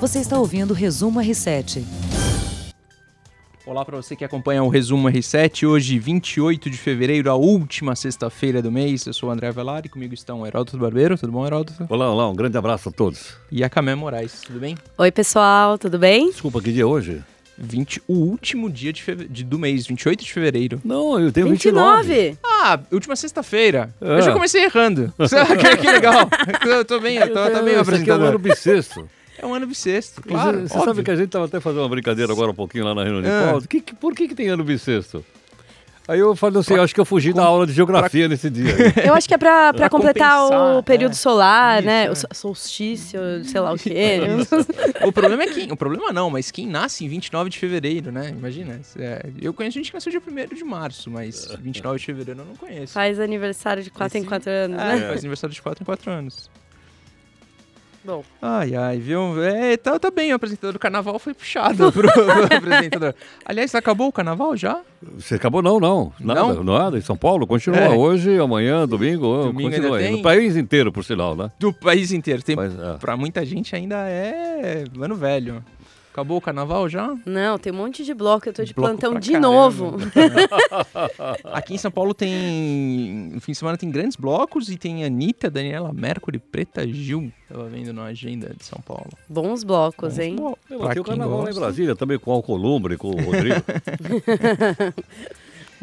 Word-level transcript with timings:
Você 0.00 0.18
está 0.18 0.38
ouvindo 0.38 0.72
o 0.72 0.74
Resumo 0.74 1.20
R7. 1.20 1.82
Olá 3.66 3.82
para 3.84 3.96
você 3.96 4.14
que 4.14 4.24
acompanha 4.24 4.62
o 4.62 4.68
Resumo 4.68 5.08
R7. 5.08 5.66
Hoje, 5.66 5.98
28 5.98 6.68
de 6.68 6.76
fevereiro, 6.76 7.30
a 7.30 7.34
última 7.34 7.96
sexta-feira 7.96 8.60
do 8.60 8.70
mês. 8.70 9.06
Eu 9.06 9.14
sou 9.14 9.30
o 9.30 9.32
André 9.32 9.50
Velari, 9.50 9.88
comigo 9.88 10.12
está 10.12 10.34
o 10.34 10.46
Heródoto 10.46 10.76
Barbeiro. 10.76 11.16
Tudo 11.16 11.32
bom, 11.32 11.46
Heródoto? 11.46 11.86
Olá, 11.88 12.10
olá, 12.10 12.28
um 12.28 12.34
grande 12.34 12.58
abraço 12.58 12.90
a 12.90 12.92
todos. 12.92 13.34
E 13.50 13.64
a 13.64 13.70
Camé 13.70 13.94
Moraes, 13.94 14.42
tudo 14.46 14.60
bem? 14.60 14.76
Oi, 14.98 15.10
pessoal, 15.10 15.78
tudo 15.78 15.98
bem? 15.98 16.30
Desculpa, 16.30 16.60
que 16.60 16.72
dia 16.72 16.82
é 16.82 16.86
hoje? 16.86 17.22
20, 17.56 18.02
o 18.08 18.14
último 18.14 18.68
dia 18.68 18.92
de 18.92 19.00
feve... 19.00 19.26
de, 19.28 19.44
do 19.44 19.58
mês, 19.58 19.86
28 19.86 20.24
de 20.24 20.32
fevereiro. 20.32 20.80
Não, 20.84 21.18
eu 21.20 21.32
tenho 21.32 21.48
29. 21.48 22.02
29. 22.12 22.38
Ah, 22.44 22.80
última 22.92 23.14
sexta-feira. 23.16 23.94
É. 24.00 24.18
Eu 24.18 24.22
já 24.22 24.32
comecei 24.32 24.64
errando. 24.64 25.14
que, 25.16 25.76
que 25.78 25.86
legal. 25.90 26.28
Eu 26.66 26.84
tô 26.84 26.98
bem, 27.00 27.16
eu 27.16 27.28
tô, 27.32 27.34
tô 27.34 27.40
bem 27.40 27.50
Esse 27.50 27.60
aqui 27.60 27.70
é 27.74 27.78
o 27.78 27.80
apresentador. 27.80 28.28
ano 28.28 28.38
bissexto. 28.38 29.08
É 29.38 29.44
um 29.46 29.52
ano 29.54 29.66
bissexto, 29.66 30.22
claro. 30.22 30.60
Você 30.60 30.74
óbvio. 30.74 30.84
sabe 30.84 31.02
que 31.02 31.10
a 31.10 31.16
gente 31.16 31.26
estava 31.26 31.44
até 31.46 31.60
fazendo 31.60 31.80
uma 31.82 31.88
brincadeira 31.88 32.32
agora 32.32 32.50
um 32.50 32.54
pouquinho 32.54 32.84
lá 32.84 32.94
na 32.94 33.02
reunião 33.02 33.22
de 33.22 33.28
Ah. 33.28 33.50
pauta. 33.52 33.66
Que, 33.66 33.80
que- 33.80 33.94
por 33.94 34.14
que, 34.14 34.28
que 34.28 34.34
tem 34.34 34.48
ano 34.48 34.62
bissexto? 34.64 35.24
Aí 36.06 36.18
eu 36.20 36.36
falei 36.36 36.60
assim, 36.60 36.74
acho 36.74 36.94
que 36.94 37.00
eu 37.00 37.04
fugi 37.06 37.32
da 37.32 37.42
aula 37.44 37.66
de 37.66 37.72
geografia 37.72 38.28
nesse 38.28 38.50
dia. 38.50 38.74
Eu 39.08 39.14
acho 39.14 39.26
que 39.26 39.32
é 39.32 39.38
pra, 39.38 39.72
pra 39.72 39.88
Pra 39.88 39.88
completar 39.88 40.76
o 40.76 40.82
período 40.82 41.12
é. 41.12 41.14
solar, 41.14 41.78
Isso, 41.78 41.86
né? 41.86 42.04
é. 42.04 42.10
O 42.10 42.14
sol- 42.14 42.28
solstício, 42.34 43.18
sei 43.46 43.58
lá 43.58 43.72
o 43.72 43.78
quê. 43.78 44.18
O 45.02 45.10
problema 45.10 45.44
é 45.44 45.46
quem. 45.46 45.72
O 45.72 45.76
problema 45.78 46.12
não, 46.12 46.28
mas 46.28 46.50
quem 46.50 46.66
nasce 46.66 47.06
em 47.06 47.08
29 47.08 47.48
de 47.48 47.58
fevereiro, 47.58 48.12
né? 48.12 48.34
Imagina. 48.36 48.78
é, 48.98 49.30
eu 49.40 49.54
conheço 49.54 49.78
gente 49.78 49.88
que 49.90 49.94
nasceu 49.94 50.10
dia 50.10 50.20
1 50.20 50.54
de 50.54 50.62
março, 50.62 51.10
mas 51.10 51.48
29 51.58 51.98
de 51.98 52.04
fevereiro 52.04 52.38
eu 52.42 52.44
não 52.44 52.54
conheço. 52.54 52.92
Faz 52.92 53.18
aniversário 53.18 53.82
de 53.82 53.90
4 53.90 54.18
em 54.18 54.20
Esse- 54.20 54.28
4 54.28 54.50
anos, 54.50 54.78
É, 54.78 54.84
né? 54.96 55.06
faz 55.08 55.20
aniversário 55.20 55.54
de 55.54 55.62
4 55.62 55.82
em 55.82 55.86
4 55.86 56.10
anos. 56.10 56.50
Bom, 58.04 58.22
Ai, 58.42 58.74
ai, 58.76 58.98
viu? 58.98 59.42
É, 59.42 59.78
tá, 59.78 59.98
tá 59.98 60.10
bem, 60.10 60.30
o 60.32 60.36
apresentador 60.36 60.74
do 60.74 60.78
carnaval 60.78 61.18
foi 61.18 61.32
puxado 61.32 61.90
pro, 61.92 62.06
pro 62.12 62.44
apresentador. 62.56 63.14
Aliás, 63.46 63.74
acabou 63.74 64.08
o 64.08 64.12
carnaval 64.12 64.54
já? 64.56 64.82
Você 65.16 65.36
acabou? 65.36 65.62
Não, 65.62 65.80
não. 65.80 66.12
Nada, 66.20 66.52
Não? 66.54 66.64
nada. 66.64 66.98
Em 66.98 67.00
São 67.00 67.16
Paulo, 67.16 67.46
continua 67.46 67.78
É. 67.78 67.88
hoje, 67.90 68.38
amanhã, 68.38 68.86
domingo, 68.86 69.44
Domingo 69.44 69.70
continua 69.70 69.98
tem? 69.98 70.12
No 70.18 70.22
país 70.22 70.54
inteiro, 70.54 70.92
por 70.92 71.02
sinal, 71.02 71.34
né? 71.34 71.50
Do 71.58 71.72
país 71.72 72.12
inteiro. 72.12 72.42
Tem, 72.42 72.54
Mas, 72.54 72.78
é. 72.78 72.94
Pra 72.98 73.16
muita 73.16 73.44
gente 73.44 73.74
ainda 73.74 73.96
é 74.08 74.84
ano 75.00 75.14
velho. 75.14 75.64
Acabou 76.14 76.36
o 76.36 76.40
carnaval 76.40 76.88
já? 76.88 77.12
não, 77.26 77.58
tem 77.58 77.72
um 77.72 77.76
monte 77.76 78.04
de 78.04 78.14
bloco, 78.14 78.48
eu 78.48 78.52
tô 78.52 78.62
de 78.62 78.72
Bloco 78.72 78.88
plantão 78.96 79.18
de 79.18 79.32
caramba. 79.32 79.48
novo. 79.48 79.96
Aqui 81.52 81.74
em 81.74 81.78
São 81.78 81.90
Paulo 81.90 82.14
tem. 82.14 83.30
No 83.34 83.40
fim 83.40 83.50
de 83.50 83.58
semana 83.58 83.76
tem 83.76 83.90
grandes 83.90 84.14
blocos 84.16 84.68
e 84.68 84.76
tem 84.76 85.04
Anitta, 85.04 85.50
Daniela 85.50 85.92
Mercury, 85.92 86.38
Preta 86.38 86.86
Gil. 86.86 87.32
Tava 87.48 87.64
vendo 87.64 87.92
na 87.92 88.04
agenda 88.04 88.54
de 88.56 88.64
São 88.64 88.78
Paulo. 88.86 89.10
Bons 89.28 89.64
blocos, 89.64 90.16
hein? 90.20 90.36
Bom, 90.36 90.54
Eu 90.70 90.78
pra 90.78 90.86
bati 90.86 91.00
o 91.00 91.04
carnaval 91.04 91.38
lá 91.38 91.42
em 91.42 91.46
gosta. 91.46 91.60
Brasília, 91.62 91.96
também 91.96 92.16
com 92.16 92.30
o 92.30 92.34
Alcolumbre, 92.34 92.96
com 92.96 93.08
o 93.08 93.20
Rodrigo. 93.20 93.60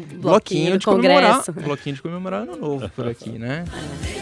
Bloquinho 0.18 0.72
do 0.72 0.78
de 0.78 0.86
comemorar. 0.86 1.30
Congresso. 1.44 1.52
Bloquinho 1.52 1.96
de 1.96 2.00
comemorar 2.00 2.42
ano 2.44 2.56
novo 2.56 2.88
por 2.88 3.06
aqui, 3.06 3.38
né? 3.38 3.66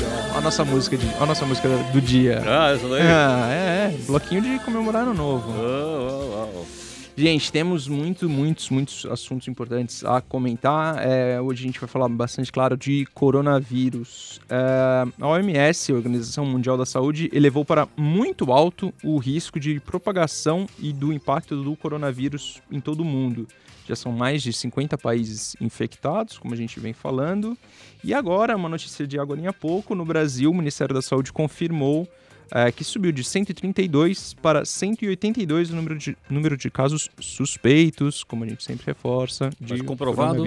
Olha 0.00 0.38
a 0.38 0.40
nossa 0.40 0.64
música, 0.64 0.96
de, 0.96 1.06
a 1.20 1.26
nossa 1.26 1.44
música 1.44 1.68
do 1.68 2.00
dia. 2.00 2.42
ah, 2.46 2.72
essa 2.74 2.88
daí? 2.88 3.02
Ah, 3.02 3.48
é, 3.50 3.94
é. 3.94 3.96
Bloquinho 4.06 4.40
de 4.42 4.58
comemorar 4.60 5.02
ano 5.02 5.14
novo. 5.14 5.52
Ah, 5.58 6.44
ah, 6.44 6.62
ah. 6.78 6.81
Gente, 7.14 7.52
temos 7.52 7.86
muito, 7.86 8.26
muitos, 8.26 8.70
muitos 8.70 9.04
assuntos 9.04 9.46
importantes 9.46 10.02
a 10.02 10.22
comentar. 10.22 10.96
É, 11.06 11.38
hoje 11.38 11.62
a 11.62 11.66
gente 11.66 11.78
vai 11.78 11.88
falar 11.88 12.08
bastante, 12.08 12.50
claro, 12.50 12.74
de 12.74 13.06
coronavírus. 13.12 14.40
É, 14.48 15.04
a 15.20 15.28
OMS, 15.28 15.92
a 15.92 15.94
Organização 15.94 16.46
Mundial 16.46 16.78
da 16.78 16.86
Saúde, 16.86 17.28
elevou 17.30 17.66
para 17.66 17.86
muito 17.98 18.50
alto 18.50 18.94
o 19.04 19.18
risco 19.18 19.60
de 19.60 19.78
propagação 19.78 20.66
e 20.78 20.90
do 20.90 21.12
impacto 21.12 21.62
do 21.62 21.76
coronavírus 21.76 22.62
em 22.70 22.80
todo 22.80 23.00
o 23.00 23.04
mundo. 23.04 23.46
Já 23.86 23.94
são 23.94 24.10
mais 24.10 24.42
de 24.42 24.50
50 24.50 24.96
países 24.96 25.54
infectados, 25.60 26.38
como 26.38 26.54
a 26.54 26.56
gente 26.56 26.80
vem 26.80 26.94
falando. 26.94 27.58
E 28.02 28.14
agora, 28.14 28.56
uma 28.56 28.70
notícia 28.70 29.06
de 29.06 29.18
agorinha 29.18 29.50
há 29.50 29.52
pouco, 29.52 29.94
no 29.94 30.04
Brasil, 30.04 30.50
o 30.50 30.54
Ministério 30.54 30.94
da 30.94 31.02
Saúde 31.02 31.30
confirmou 31.30 32.08
é, 32.54 32.70
que 32.70 32.84
subiu 32.84 33.10
de 33.10 33.24
132 33.24 34.34
para 34.34 34.64
182 34.64 35.70
o 35.70 35.76
número 35.76 35.96
de, 35.96 36.16
número 36.28 36.56
de 36.56 36.70
casos 36.70 37.08
suspeitos, 37.18 38.22
como 38.22 38.44
a 38.44 38.48
gente 38.48 38.62
sempre 38.62 38.84
reforça, 38.86 39.50
de 39.58 39.72
Mas 39.72 39.82
comprovado? 39.82 40.44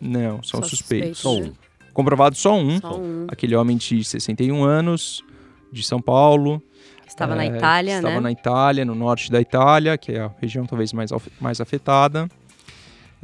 Não, 0.00 0.42
são 0.42 0.62
Só 0.62 0.68
suspeitos. 0.68 1.18
Só 1.18 1.30
suspeitos, 1.30 1.58
um. 1.58 1.92
Comprovado 1.92 2.36
só 2.36 2.58
um. 2.58 2.80
Só 2.80 2.98
um. 2.98 3.26
Aquele 3.28 3.54
homem 3.54 3.76
de 3.76 4.02
61 4.02 4.64
anos, 4.64 5.22
de 5.70 5.82
São 5.82 6.00
Paulo. 6.00 6.62
Estava 7.06 7.34
na 7.34 7.44
é, 7.44 7.48
Itália, 7.48 7.96
Estava 7.96 8.14
né? 8.14 8.20
na 8.20 8.32
Itália, 8.32 8.84
no 8.86 8.94
norte 8.94 9.30
da 9.30 9.38
Itália, 9.38 9.98
que 9.98 10.12
é 10.12 10.20
a 10.20 10.30
região 10.40 10.64
talvez 10.64 10.94
mais, 10.94 11.10
mais 11.38 11.60
afetada. 11.60 12.26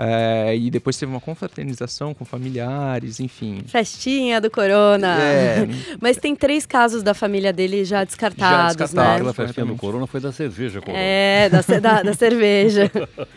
É, 0.01 0.57
e 0.57 0.71
depois 0.71 0.97
teve 0.97 1.11
uma 1.11 1.21
confraternização 1.21 2.15
com 2.15 2.25
familiares, 2.25 3.19
enfim. 3.19 3.65
Festinha 3.67 4.41
do 4.41 4.49
Corona. 4.49 5.21
É, 5.21 5.67
Mas 6.01 6.17
tem 6.17 6.37
três 6.37 6.65
casos 6.65 7.03
da 7.03 7.15
família 7.15 7.53
dele 7.53 7.85
já 7.85 8.05
descartados, 8.05 8.77
descartados. 8.77 8.95
né? 8.95 9.15
Aquela 9.17 9.35
festinha 9.35 9.67
do. 9.67 9.75
Corona 9.75 10.07
foi 10.07 10.21
da 10.21 10.31
cerveja, 10.31 10.81
Corona. 10.81 10.99
É, 11.01 11.49
da, 11.49 11.61
da, 11.81 12.03
da 12.05 12.15
cerveja. 12.15 12.89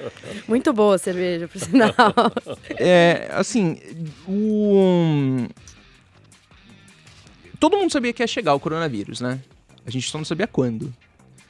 Muito 0.48 0.72
boa 0.72 0.96
a 0.96 0.98
cerveja, 1.00 1.48
por 1.48 1.60
sinal. 1.60 1.94
É, 2.78 3.28
assim, 3.32 3.80
o... 4.28 5.48
Todo 7.60 7.76
mundo 7.76 7.92
sabia 7.92 8.14
que 8.14 8.22
ia 8.22 8.28
chegar 8.28 8.54
o 8.54 8.60
coronavírus, 8.60 9.20
né? 9.20 9.40
A 9.84 9.90
gente 9.90 10.08
só 10.10 10.18
não 10.20 10.26
sabia 10.26 10.46
quando. 10.46 10.94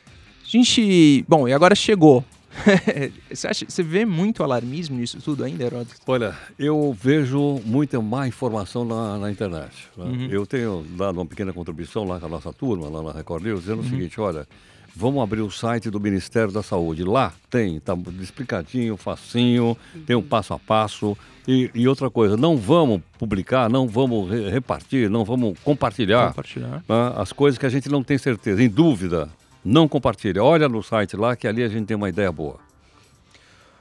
A 0.08 0.48
gente... 0.48 1.26
Bom, 1.28 1.50
e 1.50 1.54
agora 1.54 1.76
chegou. 1.76 2.24
você, 3.32 3.48
acha, 3.48 3.66
você 3.68 3.82
vê 3.84 4.06
muito 4.06 4.44
alarmismo 4.44 4.98
nisso 4.98 5.20
tudo 5.22 5.44
ainda, 5.44 5.64
Heródoto? 5.64 5.96
Olha, 6.08 6.36
eu 6.60 6.96
vejo 7.00 7.60
muita 7.66 8.02
má 8.02 8.28
informação 8.28 8.84
na, 8.86 9.18
na 9.18 9.32
internet. 9.32 9.72
né? 9.98 10.06
Uhum. 10.06 10.28
Eu 10.30 10.46
tenho 10.46 10.86
dado 10.98 11.18
uma 11.18 11.26
pequena 11.26 11.54
contribuição 11.54 12.04
lá 12.04 12.20
com 12.20 12.26
a 12.26 12.30
nossa 12.30 12.52
turma, 12.54 12.90
lá 12.90 13.02
na 13.02 13.12
Record 13.12 13.44
News, 13.44 13.52
Uhum. 13.56 13.62
dizendo 13.62 13.82
o 13.82 13.90
seguinte, 13.90 14.20
olha, 14.20 14.48
vamos 14.96 15.22
abrir 15.24 15.42
o 15.42 15.50
site 15.50 15.90
do 15.90 16.00
Ministério 16.00 16.52
da 16.52 16.62
Saúde. 16.62 17.04
Lá 17.04 17.34
tem, 17.50 17.80
tá 17.80 17.98
explicadinho, 18.20 18.98
facinho, 18.98 19.78
tem 20.06 20.16
um 20.16 20.22
passo 20.22 20.54
a 20.54 20.60
passo. 20.60 21.18
E, 21.48 21.72
e 21.74 21.88
outra 21.88 22.08
coisa, 22.10 22.38
não 22.38 22.56
vamos 22.56 23.02
publicar, 23.18 23.68
não 23.68 23.88
vamos 23.88 24.30
re- 24.30 24.50
repartir, 24.50 25.10
não 25.10 25.26
vamos 25.26 25.58
compartilhar 25.64 26.28
Compartilhar. 26.28 26.84
né, 26.88 27.14
as 27.16 27.34
coisas 27.34 27.58
que 27.58 27.66
a 27.66 27.70
gente 27.70 27.90
não 27.90 28.04
tem 28.04 28.18
certeza, 28.18 28.62
em 28.62 28.70
dúvida. 28.70 29.28
Não 29.64 29.88
compartilhe. 29.88 30.40
Olha 30.40 30.68
no 30.68 30.82
site 30.82 31.16
lá 31.16 31.36
que 31.36 31.48
ali 31.48 31.64
a 31.64 31.68
gente 31.68 31.86
tem 31.86 31.96
uma 31.98 32.10
ideia 32.10 32.32
boa. 32.32 32.60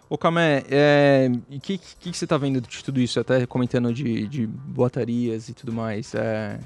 Ô, 0.08 0.18
Camé, 0.18 0.64
é, 0.68 1.30
o 1.48 1.60
que, 1.60 1.78
que, 1.78 2.10
que 2.10 2.16
você 2.16 2.26
tá 2.26 2.36
vendo 2.36 2.60
de 2.60 2.84
tudo 2.84 3.00
isso? 3.00 3.20
Até 3.20 3.46
comentando 3.46 3.92
de, 3.92 4.26
de 4.26 4.46
boatarias 4.46 5.48
e 5.48 5.54
tudo 5.54 5.72
mais. 5.72 6.14
é, 6.14 6.58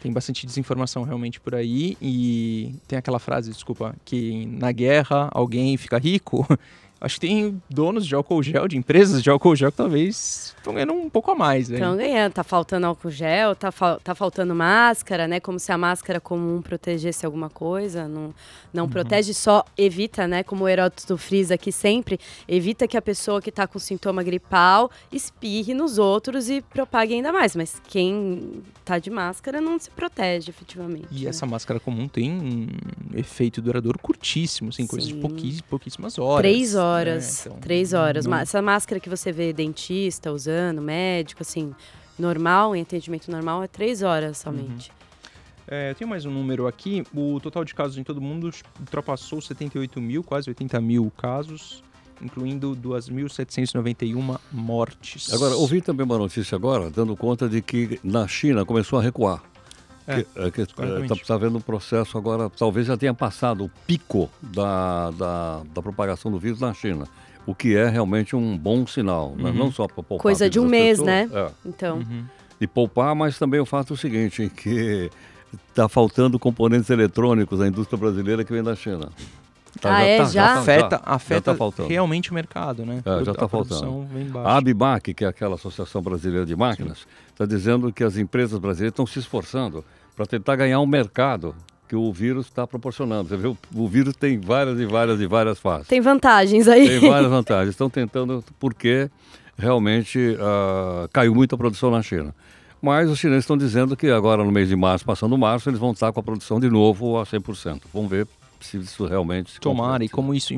tem 0.00 0.12
bastante 0.12 0.46
desinformação 0.46 1.02
realmente 1.02 1.38
por 1.38 1.54
aí. 1.54 1.96
E 2.00 2.74
tem 2.88 2.98
aquela 2.98 3.18
frase, 3.18 3.50
desculpa, 3.50 3.94
que 4.04 4.46
na 4.46 4.72
guerra 4.72 5.28
alguém 5.32 5.76
fica 5.76 5.98
rico. 5.98 6.46
Acho 7.00 7.14
que 7.18 7.26
tem 7.26 7.62
donos 7.70 8.06
de 8.06 8.14
álcool 8.14 8.42
gel, 8.42 8.68
de 8.68 8.76
empresas 8.76 9.22
de 9.22 9.30
álcool 9.30 9.56
gel 9.56 9.70
que 9.70 9.78
talvez 9.78 10.54
estão 10.58 10.74
ganhando 10.74 10.92
um 10.92 11.08
pouco 11.08 11.30
a 11.30 11.34
mais. 11.34 11.70
Estão 11.70 11.96
ganhando, 11.96 12.32
tá 12.34 12.44
faltando 12.44 12.86
álcool 12.86 13.10
gel, 13.10 13.54
tá, 13.56 13.72
fal- 13.72 13.98
tá 13.98 14.14
faltando 14.14 14.54
máscara, 14.54 15.26
né? 15.26 15.40
Como 15.40 15.58
se 15.58 15.72
a 15.72 15.78
máscara 15.78 16.20
comum 16.20 16.60
protegesse 16.60 17.24
alguma 17.24 17.48
coisa. 17.48 18.06
Não, 18.06 18.34
não 18.72 18.84
Uhum. 18.84 18.90
protege, 18.90 19.32
só 19.32 19.64
evita, 19.78 20.26
né? 20.28 20.42
Como 20.42 20.64
o 20.64 20.68
Heródoto 20.68 21.16
frisa 21.16 21.54
aqui 21.54 21.72
sempre, 21.72 22.20
evita 22.46 22.86
que 22.86 22.96
a 22.98 23.02
pessoa 23.02 23.40
que 23.40 23.50
tá 23.50 23.66
com 23.66 23.78
sintoma 23.78 24.22
gripal 24.22 24.90
espirre 25.10 25.72
nos 25.72 25.96
outros 25.96 26.50
e 26.50 26.60
propague 26.60 27.14
ainda 27.14 27.32
mais. 27.32 27.56
Mas 27.56 27.80
quem 27.88 28.62
tá 28.84 28.98
de 28.98 29.08
máscara 29.08 29.58
não 29.60 29.78
se 29.78 29.90
protege, 29.90 30.50
efetivamente. 30.50 31.06
E 31.10 31.24
né? 31.24 31.30
essa 31.30 31.46
máscara 31.46 31.80
comum 31.80 32.06
tem 32.08 32.30
um 32.30 32.66
efeito 33.16 33.62
duradouro 33.62 33.98
curtíssimo, 33.98 34.68
assim, 34.68 34.86
coisas 34.86 35.08
de 35.08 35.14
Sim. 35.14 35.20
pouquís- 35.20 35.60
pouquíssimas 35.62 36.18
horas. 36.18 36.40
Três 36.42 36.74
né? 36.74 36.80
Horas. 36.90 37.46
Então, 37.46 37.58
três 37.58 37.92
horas. 37.92 38.26
não- 38.26 38.36
Essa 38.38 38.60
máscara 38.62 39.00
que 39.00 39.08
você 39.08 39.30
vê 39.32 39.52
dentista 39.52 40.32
usando, 40.32 40.80
médico, 40.82 41.42
assim, 41.42 41.74
normal, 42.18 42.74
em 42.76 42.82
atendimento 42.82 43.30
normal, 43.30 43.62
é 43.62 43.66
três 43.68 44.02
horas 44.02 44.38
somente. 44.38 44.90
É, 45.68 45.90
eu 45.90 45.94
tenho 45.94 46.10
mais 46.10 46.24
um 46.24 46.30
número 46.32 46.66
aqui. 46.66 47.04
O 47.14 47.38
total 47.40 47.64
de 47.64 47.74
casos 47.74 47.96
em 47.96 48.02
todo 48.02 48.20
mundo 48.20 48.50
ultrapassou 48.80 49.40
78 49.40 50.00
mil, 50.00 50.22
quase 50.24 50.50
80 50.50 50.80
mil 50.80 51.12
casos, 51.16 51.82
incluindo 52.20 52.74
2.791 52.74 54.38
mortes. 54.52 55.32
Agora, 55.32 55.54
ouvi 55.54 55.80
também 55.80 56.04
uma 56.04 56.18
notícia 56.18 56.56
agora, 56.56 56.90
dando 56.90 57.16
conta 57.16 57.48
de 57.48 57.62
que 57.62 58.00
na 58.02 58.26
China 58.26 58.64
começou 58.64 58.98
a 58.98 59.02
recuar. 59.02 59.42
É, 60.10 60.22
que, 60.22 60.26
é, 60.40 60.50
que, 60.66 60.66
claramente. 60.74 61.12
está 61.20 61.34
havendo 61.34 61.58
um 61.58 61.60
processo 61.60 62.16
agora, 62.18 62.48
talvez 62.50 62.86
já 62.86 62.96
tenha 62.96 63.14
passado 63.14 63.64
o 63.64 63.70
pico 63.86 64.28
da, 64.42 65.10
da, 65.12 65.62
da 65.74 65.82
propagação 65.82 66.30
do 66.30 66.38
vírus 66.38 66.60
na 66.60 66.72
China. 66.74 67.06
O 67.46 67.54
que 67.54 67.74
é 67.76 67.88
realmente 67.88 68.36
um 68.36 68.56
bom 68.56 68.86
sinal, 68.86 69.34
né? 69.36 69.50
Uhum. 69.50 69.56
não 69.56 69.72
só 69.72 69.86
para 69.86 70.02
poupar 70.02 70.18
Coisa 70.18 70.48
de 70.50 70.60
um 70.60 70.66
mês, 70.66 70.98
pessoas, 70.98 71.06
né? 71.06 71.28
é, 71.32 71.50
Então, 71.64 71.96
Uhum. 71.98 72.24
e 72.60 72.66
poupar, 72.66 73.14
mas 73.14 73.38
também 73.38 73.58
o 73.60 73.66
fato 73.66 73.92
é 73.92 73.94
o 73.94 73.96
seguinte, 73.96 74.50
que 74.54 75.10
está 75.68 75.88
faltando 75.88 76.38
componentes 76.38 76.90
eletrônicos 76.90 77.58
na 77.58 77.66
indústria 77.68 77.98
brasileira 77.98 78.44
que 78.44 78.52
vem 78.52 78.62
da 78.62 78.76
China. 78.76 79.08
Tá, 79.80 79.96
Ah, 79.98 80.02
é? 80.02 80.18
tá, 80.18 80.24
Já? 80.24 80.46
tá, 80.54 80.60
afeta 80.60 80.96
já 80.96 81.02
afeta 81.14 81.40
tá 81.52 81.54
faltando. 81.56 81.88
realmente 81.88 82.30
o 82.30 82.34
mercado, 82.34 82.84
né? 82.84 83.00
É, 83.04 83.24
já 83.24 83.30
A 83.30 83.34
tá 83.34 83.48
produção 83.48 84.06
faltando. 84.08 84.32
vem 84.32 84.42
A. 84.44 84.56
ABMAC, 84.58 85.14
que 85.14 85.24
é 85.24 85.28
aquela 85.28 85.54
Associação 85.54 86.02
Brasileira 86.02 86.44
de 86.44 86.56
Máquinas, 86.56 87.06
está 87.28 87.46
dizendo 87.46 87.92
que 87.92 88.02
as 88.04 88.16
empresas 88.16 88.58
brasileiras 88.58 88.92
estão 88.92 89.06
se 89.06 89.20
esforçando 89.20 89.84
para 90.20 90.26
tentar 90.26 90.54
ganhar 90.54 90.78
um 90.80 90.86
mercado 90.86 91.54
que 91.88 91.96
o 91.96 92.12
vírus 92.12 92.44
está 92.44 92.66
proporcionando. 92.66 93.30
Você 93.30 93.38
vê, 93.38 93.48
o, 93.48 93.56
o 93.74 93.88
vírus 93.88 94.14
tem 94.14 94.38
várias 94.38 94.78
e 94.78 94.84
várias 94.84 95.18
e 95.18 95.26
várias 95.26 95.58
fases. 95.58 95.88
Tem 95.88 95.98
vantagens 95.98 96.68
aí. 96.68 97.00
Tem 97.00 97.08
várias 97.08 97.30
vantagens. 97.30 97.70
Estão 97.70 97.88
tentando 97.88 98.44
porque 98.58 99.10
realmente 99.56 100.36
ah, 100.38 101.08
caiu 101.10 101.34
muito 101.34 101.54
a 101.54 101.58
produção 101.58 101.90
na 101.90 102.02
China. 102.02 102.34
Mas 102.82 103.08
os 103.08 103.18
chineses 103.18 103.44
estão 103.44 103.56
dizendo 103.56 103.96
que 103.96 104.10
agora 104.10 104.44
no 104.44 104.52
mês 104.52 104.68
de 104.68 104.76
março, 104.76 105.06
passando 105.06 105.38
março, 105.38 105.70
eles 105.70 105.80
vão 105.80 105.92
estar 105.92 106.12
com 106.12 106.20
a 106.20 106.22
produção 106.22 106.60
de 106.60 106.68
novo 106.68 107.18
a 107.18 107.24
100%. 107.24 107.80
Vamos 107.90 108.10
ver 108.10 108.28
se 108.60 108.76
isso 108.76 109.06
realmente 109.06 109.52
se 109.52 109.60
Tomara, 109.60 110.04
e 110.04 110.08
como 110.08 110.34
isso 110.34 110.52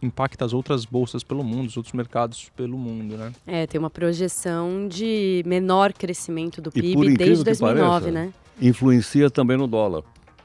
impacta 0.00 0.44
as 0.44 0.52
outras 0.52 0.84
bolsas 0.84 1.24
pelo 1.24 1.42
mundo, 1.42 1.66
os 1.66 1.76
outros 1.76 1.92
mercados 1.94 2.48
pelo 2.56 2.78
mundo, 2.78 3.16
né? 3.16 3.32
É, 3.44 3.66
tem 3.66 3.78
uma 3.78 3.90
projeção 3.90 4.86
de 4.88 5.42
menor 5.44 5.92
crescimento 5.92 6.62
do 6.62 6.70
PIB 6.70 7.16
desde 7.16 7.44
que 7.44 7.50
2009, 7.50 7.82
pareça, 7.82 8.10
né? 8.12 8.32
Influencia 8.60 9.30
também 9.30 9.56
no 9.56 9.66
dólar. 9.66 10.02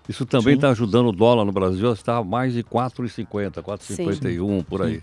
Isso 0.08 0.26
também 0.26 0.54
Sim. 0.54 0.58
está 0.58 0.70
ajudando 0.70 1.08
o 1.08 1.12
dólar 1.12 1.46
no 1.46 1.52
Brasil 1.52 1.90
a 1.90 1.94
estar 1.94 2.24
mais 2.24 2.54
de 2.54 2.64
4,50, 2.64 3.62
4,51 3.64 4.64
por 4.64 4.84
aí. 4.84 5.02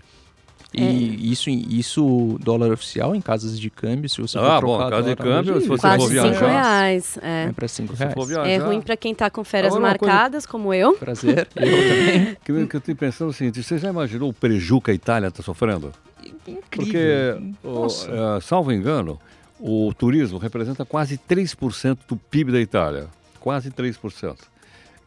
E 0.75 0.81
É. 0.81 0.91
isso, 0.91 1.51
isso 1.51 2.39
dólar 2.41 2.71
oficial 2.71 3.13
em 3.15 3.21
casas 3.21 3.59
de 3.59 3.69
câmbio, 3.69 4.09
se 4.09 4.19
você 4.19 4.39
Ah, 4.39 4.59
for 4.59 4.65
bom, 4.65 4.89
casa 4.89 5.09
de 5.09 5.15
câmbio, 5.15 5.53
hoje, 5.55 5.63
se 5.63 5.67
você 5.69 5.87
for 5.99 6.09
viajar. 6.09 6.33
cinco 6.33 6.45
reais. 6.45 7.17
É. 7.21 7.43
É 7.43 7.51
para 7.51 7.67
5 7.67 7.95
Se 7.95 8.03
reais. 8.03 8.47
É 8.49 8.57
ruim 8.57 8.81
para 8.81 8.97
quem 8.97 9.13
tá 9.13 9.29
com 9.29 9.43
férias 9.43 9.75
Agora, 9.75 9.91
uma 9.91 9.97
coisa- 9.99 10.11
marcadas, 10.13 10.45
como 10.47 10.73
eu. 10.73 10.93
Prazer. 10.95 11.47
Eu 11.55 11.65
também. 12.25 12.37
que, 12.43 12.51
eu- 12.51 12.67
que 12.67 12.75
eu 12.75 12.79
estou 12.79 12.95
pensando 12.95 13.29
o 13.29 13.33
seguinte, 13.33 13.61
você 13.61 13.77
já 13.77 13.89
imaginou 13.89 14.29
o 14.29 14.33
prejuízo 14.33 14.81
que 14.81 14.89
a 14.89 14.93
Itália 14.95 15.27
está 15.27 15.43
sofrendo? 15.43 15.91
Incrível. 16.25 16.63
Porque, 16.71 17.37
o- 17.63 17.69
Nossa. 17.81 18.09
eh, 18.09 18.41
salvo 18.41 18.71
engano, 18.71 19.19
o 19.59 19.93
turismo 19.97 20.37
representa 20.37 20.83
quase 20.85 21.17
3% 21.17 21.97
do 22.07 22.15
PIB 22.15 22.51
da 22.51 22.59
Itália. 22.59 23.07
Quase 23.39 23.69
3%. 23.71 24.35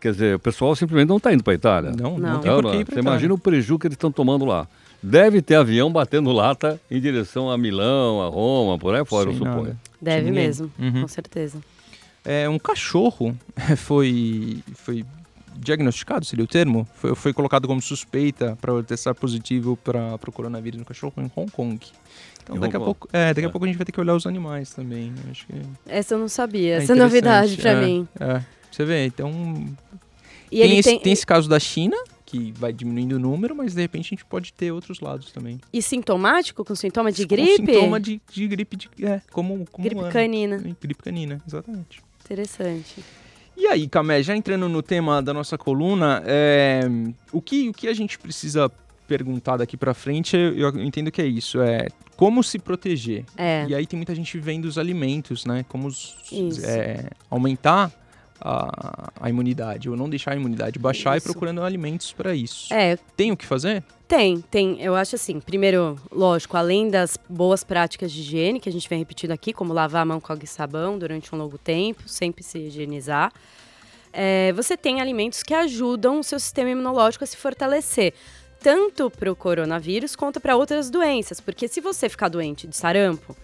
Quer 0.01 0.13
dizer, 0.13 0.37
o 0.37 0.39
pessoal 0.39 0.77
simplesmente 0.77 1.09
não 1.09 1.17
está 1.17 1.33
indo 1.33 1.43
para 1.43 1.53
a 1.53 1.57
Itália. 1.57 1.91
Não, 1.93 2.19
não, 2.19 2.33
Não. 2.35 2.41
tem 2.41 2.51
por 2.53 2.71
que 2.71 2.77
ir 2.77 2.85
pra 2.85 2.95
Você 2.95 3.01
Itália. 3.01 3.01
imagina 3.01 3.35
o 3.35 3.39
prejuízo 3.39 3.79
que 3.79 3.87
eles 3.87 3.95
estão 3.97 4.13
tomando 4.13 4.45
lá. 4.45 4.69
Deve 5.03 5.41
ter 5.43 5.55
avião 5.57 5.91
batendo 5.93 6.31
lata 6.33 6.81
em 6.91 7.01
direção 7.01 7.51
a 7.51 7.57
Milão, 7.59 8.21
a 8.23 8.29
Roma, 8.29 8.79
por 8.79 8.95
aí 8.95 9.05
fora, 9.05 9.29
eu 9.31 9.33
Sem 9.35 9.39
suponho. 9.39 9.63
nada. 9.65 9.77
Deve 10.01 10.27
ninguém. 10.27 10.47
mesmo, 10.47 10.71
Uhum. 10.79 11.03
com 11.03 11.09
certeza. 11.09 11.59
É, 12.25 12.49
um 12.49 12.59
cachorro 12.59 13.37
foi, 13.77 14.59
foi 14.75 15.05
diagnosticado, 15.59 16.25
seria 16.25 16.45
o 16.45 16.49
termo? 16.49 16.87
Foi, 16.95 17.15
foi 17.15 17.33
colocado 17.33 17.67
como 17.69 17.81
suspeita 17.83 18.57
para 18.61 18.83
testar 18.83 19.15
positivo 19.15 19.77
para 19.77 20.15
o 20.27 20.33
coronavírus 20.33 20.79
no 20.79 20.85
cachorro 20.85 21.13
em 21.19 21.31
Hong 21.37 21.51
Kong. 21.51 21.79
Então 22.43 22.59
daqui 22.59 22.77
a 22.77 22.81
pouco, 22.81 23.09
é, 23.13 23.35
daqui 23.35 23.47
a 23.47 23.49
É. 23.49 23.51
pouco 23.53 23.65
a 23.65 23.69
gente 23.69 23.77
vai 23.77 23.85
ter 23.85 23.93
que 23.93 24.01
olhar 24.01 24.15
os 24.15 24.27
animais 24.27 24.71
também. 24.73 25.11
né? 25.11 25.23
Acho 25.31 25.47
que 25.47 25.55
Essa 25.87 26.15
eu 26.15 26.19
não 26.19 26.29
sabia, 26.29 26.75
é 26.75 26.77
essa 26.83 26.93
é 26.93 26.97
novidade 26.97 27.57
para 27.57 27.71
É, 27.73 27.85
mim. 27.85 28.09
É, 28.21 28.43
você 28.71 28.85
vê, 28.85 29.07
então 29.07 29.31
E 30.51 30.61
tem, 30.61 30.79
esse, 30.79 30.89
tem, 30.91 31.01
tem 31.01 31.13
esse 31.13 31.27
caso 31.27 31.49
da 31.49 31.59
China 31.59 31.97
que 32.25 32.53
vai 32.57 32.73
diminuindo 32.73 33.17
o 33.17 33.19
número, 33.19 33.55
mas 33.55 33.73
de 33.75 33.81
repente 33.81 34.07
a 34.07 34.11
gente 34.11 34.25
pode 34.25 34.53
ter 34.53 34.71
outros 34.73 35.01
lados 35.01 35.31
também. 35.33 35.61
e 35.73 35.81
sintomático 35.83 36.65
com 36.65 36.75
sintoma 36.75 37.11
de 37.13 37.23
Com 37.23 37.35
gripe? 37.35 37.57
sintoma 37.73 37.99
de, 38.01 38.21
de 38.33 38.49
gripe, 38.49 38.77
de, 38.77 38.89
é, 39.05 39.21
como, 39.33 39.65
como 39.71 39.85
Gripe 39.85 39.97
humano. 40.01 40.13
canina. 40.13 40.57
Gripe 40.81 41.03
canina, 41.03 41.41
exatamente. 41.47 42.01
Interessante. 42.25 42.97
E 43.57 43.67
aí, 43.67 43.89
Camé, 43.89 44.23
já 44.23 44.37
entrando 44.37 44.69
no 44.69 44.83
tema 44.83 45.23
da 45.23 45.33
nossa 45.33 45.57
coluna, 45.57 46.23
é, 46.27 46.83
o, 47.33 47.41
que, 47.41 47.69
o 47.69 47.73
que 47.73 47.89
a 47.89 47.95
gente 47.95 48.19
precisa 48.19 48.71
perguntar 49.09 49.57
daqui 49.57 49.77
pra 49.77 49.95
frente, 49.95 50.37
eu, 50.37 50.69
entendo 50.83 51.11
que 51.11 51.23
é 51.23 51.27
isso, 51.27 51.61
é 51.61 51.87
como 52.17 52.43
se 52.43 52.59
proteger. 52.59 53.25
É. 53.37 53.65
E 53.69 53.75
aí 53.75 53.87
tem 53.87 53.97
muita 53.97 54.15
gente 54.15 54.39
vendo 54.39 54.65
os 54.67 54.77
alimentos, 54.79 55.45
né? 55.47 55.65
Como 55.69 55.87
os- 55.87 56.17
é, 56.65 57.11
aumentar 57.31 57.91
a, 58.41 59.11
a 59.21 59.29
imunidade, 59.31 59.89
ou 59.89 59.97
não 59.97 60.09
deixar 60.09 60.33
a 60.33 60.37
imunidade 60.37 60.79
baixar 60.79 61.15
e 61.15 61.19
Isso. 61.19 61.27
procurando 61.27 61.63
alimentos 61.63 62.13
para 62.13 62.35
isso. 62.35 62.73
É, 62.73 62.97
Tem 63.17 63.33
o 63.33 63.37
que 63.37 63.47
fazer? 63.47 63.83
Tem, 64.09 64.41
tem. 64.41 64.81
Eu 64.81 64.95
acho 64.95 65.17
assim, 65.17 65.41
primeiro, 65.41 65.99
lógico, 66.13 66.57
além 66.57 66.89
das 66.89 67.19
boas 67.29 67.65
práticas 67.65 68.13
de 68.13 68.21
higiene, 68.21 68.61
que 68.61 68.69
a 68.69 68.73
gente 68.73 68.89
vem 68.89 68.99
repetindo 69.01 69.33
aqui, 69.33 69.53
como 69.53 69.73
lavar 69.73 70.03
a 70.03 70.05
mão 70.05 70.21
com 70.21 70.33
água 70.33 70.45
e 70.45 70.47
sabão 70.47 70.97
durante 70.99 71.35
um 71.35 71.39
longo 71.39 71.59
tempo, 71.59 72.09
sempre 72.09 72.45
se 72.45 72.59
higienizar. 72.59 73.33
é, 74.13 74.53
você 74.53 74.77
tem 74.77 75.01
alimentos 75.01 75.43
que 75.43 75.53
ajudam 75.53 76.21
o 76.21 76.25
seu 76.25 76.39
sistema 76.39 76.71
imunológico 76.71 77.25
a 77.25 77.27
se 77.27 77.37
fortalecer. 77.37 78.15
Tanto 78.63 79.11
para 79.11 79.31
o 79.31 79.37
coronavírus 79.37 80.17
quanto 80.17 80.41
para 80.41 80.57
outras 80.57 80.89
doenças. 80.89 81.41
Porque 81.41 81.69
se 81.69 81.81
você 81.81 82.09
ficar 82.09 82.29
doente 82.29 82.67
de 82.67 82.75
sarampo, 82.77 83.37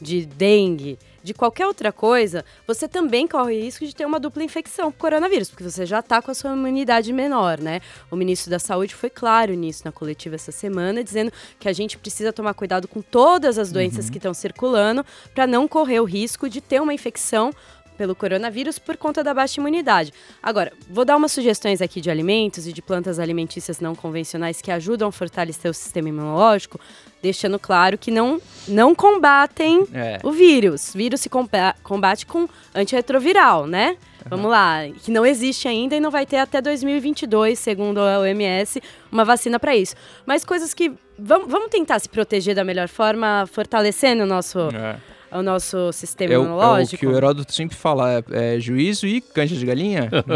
de 0.00 0.24
dengue, 0.24 0.98
de 1.22 1.34
qualquer 1.34 1.66
outra 1.66 1.92
coisa, 1.92 2.44
você 2.66 2.88
também 2.88 3.26
corre 3.26 3.58
o 3.58 3.62
risco 3.62 3.84
de 3.84 3.94
ter 3.94 4.04
uma 4.04 4.18
dupla 4.18 4.42
infecção 4.42 4.90
com 4.90 4.98
coronavírus, 4.98 5.50
porque 5.50 5.64
você 5.64 5.84
já 5.84 6.00
está 6.00 6.20
com 6.22 6.30
a 6.30 6.34
sua 6.34 6.52
imunidade 6.52 7.12
menor, 7.12 7.60
né? 7.60 7.80
O 8.10 8.16
ministro 8.16 8.50
da 8.50 8.58
Saúde 8.58 8.94
foi 8.94 9.10
claro 9.10 9.54
nisso 9.54 9.82
na 9.84 9.92
coletiva 9.92 10.34
essa 10.34 10.52
semana, 10.52 11.04
dizendo 11.04 11.32
que 11.58 11.68
a 11.68 11.72
gente 11.72 11.98
precisa 11.98 12.32
tomar 12.32 12.54
cuidado 12.54 12.88
com 12.88 13.02
todas 13.02 13.58
as 13.58 13.70
doenças 13.70 14.08
que 14.08 14.18
estão 14.18 14.34
circulando 14.34 15.04
para 15.34 15.46
não 15.46 15.68
correr 15.68 16.00
o 16.00 16.04
risco 16.04 16.48
de 16.48 16.60
ter 16.60 16.80
uma 16.80 16.94
infecção 16.94 17.52
pelo 18.00 18.14
coronavírus 18.14 18.78
por 18.78 18.96
conta 18.96 19.22
da 19.22 19.34
baixa 19.34 19.60
imunidade. 19.60 20.10
Agora, 20.42 20.72
vou 20.88 21.04
dar 21.04 21.18
umas 21.18 21.32
sugestões 21.32 21.82
aqui 21.82 22.00
de 22.00 22.10
alimentos 22.10 22.66
e 22.66 22.72
de 22.72 22.80
plantas 22.80 23.18
alimentícias 23.18 23.78
não 23.78 23.94
convencionais 23.94 24.62
que 24.62 24.70
ajudam 24.70 25.08
a 25.08 25.12
fortalecer 25.12 25.70
o 25.70 25.74
sistema 25.74 26.08
imunológico, 26.08 26.80
deixando 27.22 27.58
claro 27.58 27.98
que 27.98 28.10
não, 28.10 28.40
não 28.66 28.94
combatem 28.94 29.86
É. 29.92 30.18
o 30.22 30.32
vírus. 30.32 30.94
O 30.94 30.96
vírus 30.96 31.20
se 31.20 31.28
comba- 31.28 31.76
combate 31.82 32.24
com 32.24 32.48
antirretroviral, 32.74 33.66
né? 33.66 33.98
Vamos 34.30 34.50
lá, 34.50 34.78
que 35.02 35.10
não 35.10 35.26
existe 35.26 35.68
ainda 35.68 35.94
e 35.94 36.00
não 36.00 36.10
vai 36.10 36.24
ter 36.24 36.38
até 36.38 36.62
2022, 36.62 37.58
segundo 37.58 38.00
a 38.00 38.18
OMS, 38.20 38.80
uma 39.12 39.26
vacina 39.26 39.60
para 39.60 39.76
isso. 39.76 39.94
Mas 40.24 40.42
coisas 40.42 40.72
que 40.72 40.90
vamos, 41.18 41.50
vamos 41.50 41.68
tentar 41.68 41.98
se 41.98 42.08
proteger 42.08 42.54
da 42.54 42.64
melhor 42.64 42.88
forma, 42.88 43.46
fortalecendo 43.52 44.22
o 44.22 44.26
nosso, 44.26 44.58
É. 44.74 44.96
o 45.32 45.42
nosso 45.42 45.92
sistema 45.92 46.32
É 46.34 46.38
o, 46.38 46.40
é 46.40 46.42
o 46.42 46.46
imunológico. 46.46 46.96
que 46.98 47.06
o 47.06 47.16
Heródoto 47.16 47.52
sempre 47.52 47.76
fala, 47.76 48.22
é, 48.30 48.54
é 48.56 48.60
juízo 48.60 49.06
e 49.06 49.20
canja 49.20 49.54
de 49.56 49.64
galinha. 49.64 50.10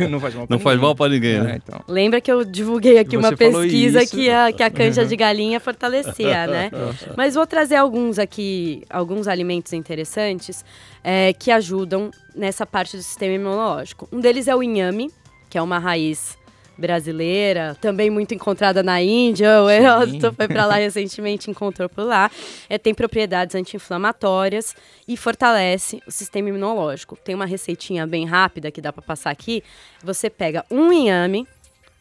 não, 0.00 0.08
não 0.10 0.20
faz 0.20 0.34
mal 0.34 0.46
pra 0.46 0.56
Não 0.56 0.60
faz 0.62 0.76
ninguém. 0.76 0.86
mal 0.88 0.94
para 0.96 1.08
ninguém, 1.12 1.34
É, 1.36 1.40
né? 1.42 1.60
então. 1.64 1.80
Lembra 1.88 2.20
que 2.20 2.30
eu 2.30 2.44
divulguei 2.44 2.98
aqui 2.98 3.16
uma 3.16 3.30
Você 3.30 3.36
pesquisa 3.36 4.02
isso. 4.02 4.14
que 4.16 4.30
a, 4.30 4.52
que 4.52 4.62
a 4.62 4.70
canja 4.70 5.04
de 5.04 5.16
galinha 5.16 5.58
fortalecia, 5.60 6.46
né? 6.48 6.70
Mas 7.16 7.34
vou 7.34 7.46
trazer 7.46 7.76
alguns 7.76 8.18
aqui, 8.18 8.82
alguns 8.88 9.26
alimentos 9.28 9.72
interessantes 9.72 10.64
é, 11.02 11.32
que 11.32 11.50
ajudam 11.50 12.10
nessa 12.34 12.64
parte 12.64 12.96
do 12.96 13.02
sistema 13.02 13.34
imunológico. 13.34 14.08
Um 14.12 14.20
deles 14.20 14.48
é 14.48 14.54
o 14.54 14.62
inhame, 14.62 15.10
que 15.50 15.58
é 15.58 15.62
uma 15.62 15.78
raiz 15.78 16.38
brasileira, 16.82 17.76
também 17.80 18.10
muito 18.10 18.34
encontrada 18.34 18.82
na 18.82 19.00
Índia. 19.00 19.62
O. 19.62 19.70
Heródoto 19.70 20.34
foi 20.34 20.48
para 20.48 20.66
lá 20.66 20.74
recentemente 20.82 21.48
e 21.48 21.52
encontrou 21.52 21.88
por 21.88 22.02
lá. 22.02 22.28
É, 22.68 22.76
tem 22.76 22.92
propriedades 22.92 23.54
anti-inflamatórias 23.54 24.74
e 25.06 25.16
fortalece 25.16 26.02
o 26.06 26.10
sistema 26.10 26.48
imunológico. 26.48 27.16
Tem 27.16 27.34
uma 27.34 27.46
receitinha 27.46 28.04
bem 28.06 28.26
rápida 28.26 28.70
que 28.70 28.80
dá 28.80 28.92
para 28.92 29.02
passar 29.02 29.30
aqui. 29.30 29.62
Você 30.02 30.28
pega 30.28 30.66
um 30.68 30.92
inhame, 30.92 31.46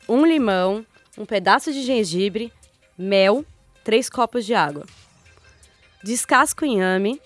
um 0.10 0.26
limão, 0.26 0.84
um 1.18 1.26
pedaço 1.26 1.72
de 1.72 1.84
gengibre, 1.84 2.52
mel, 2.98 3.46
três 3.84 4.10
copos 4.10 4.46
de 4.46 4.56
água. 4.56 4.86
Descasca 6.04 6.66
o 6.66 6.68
inhame. 6.68 7.22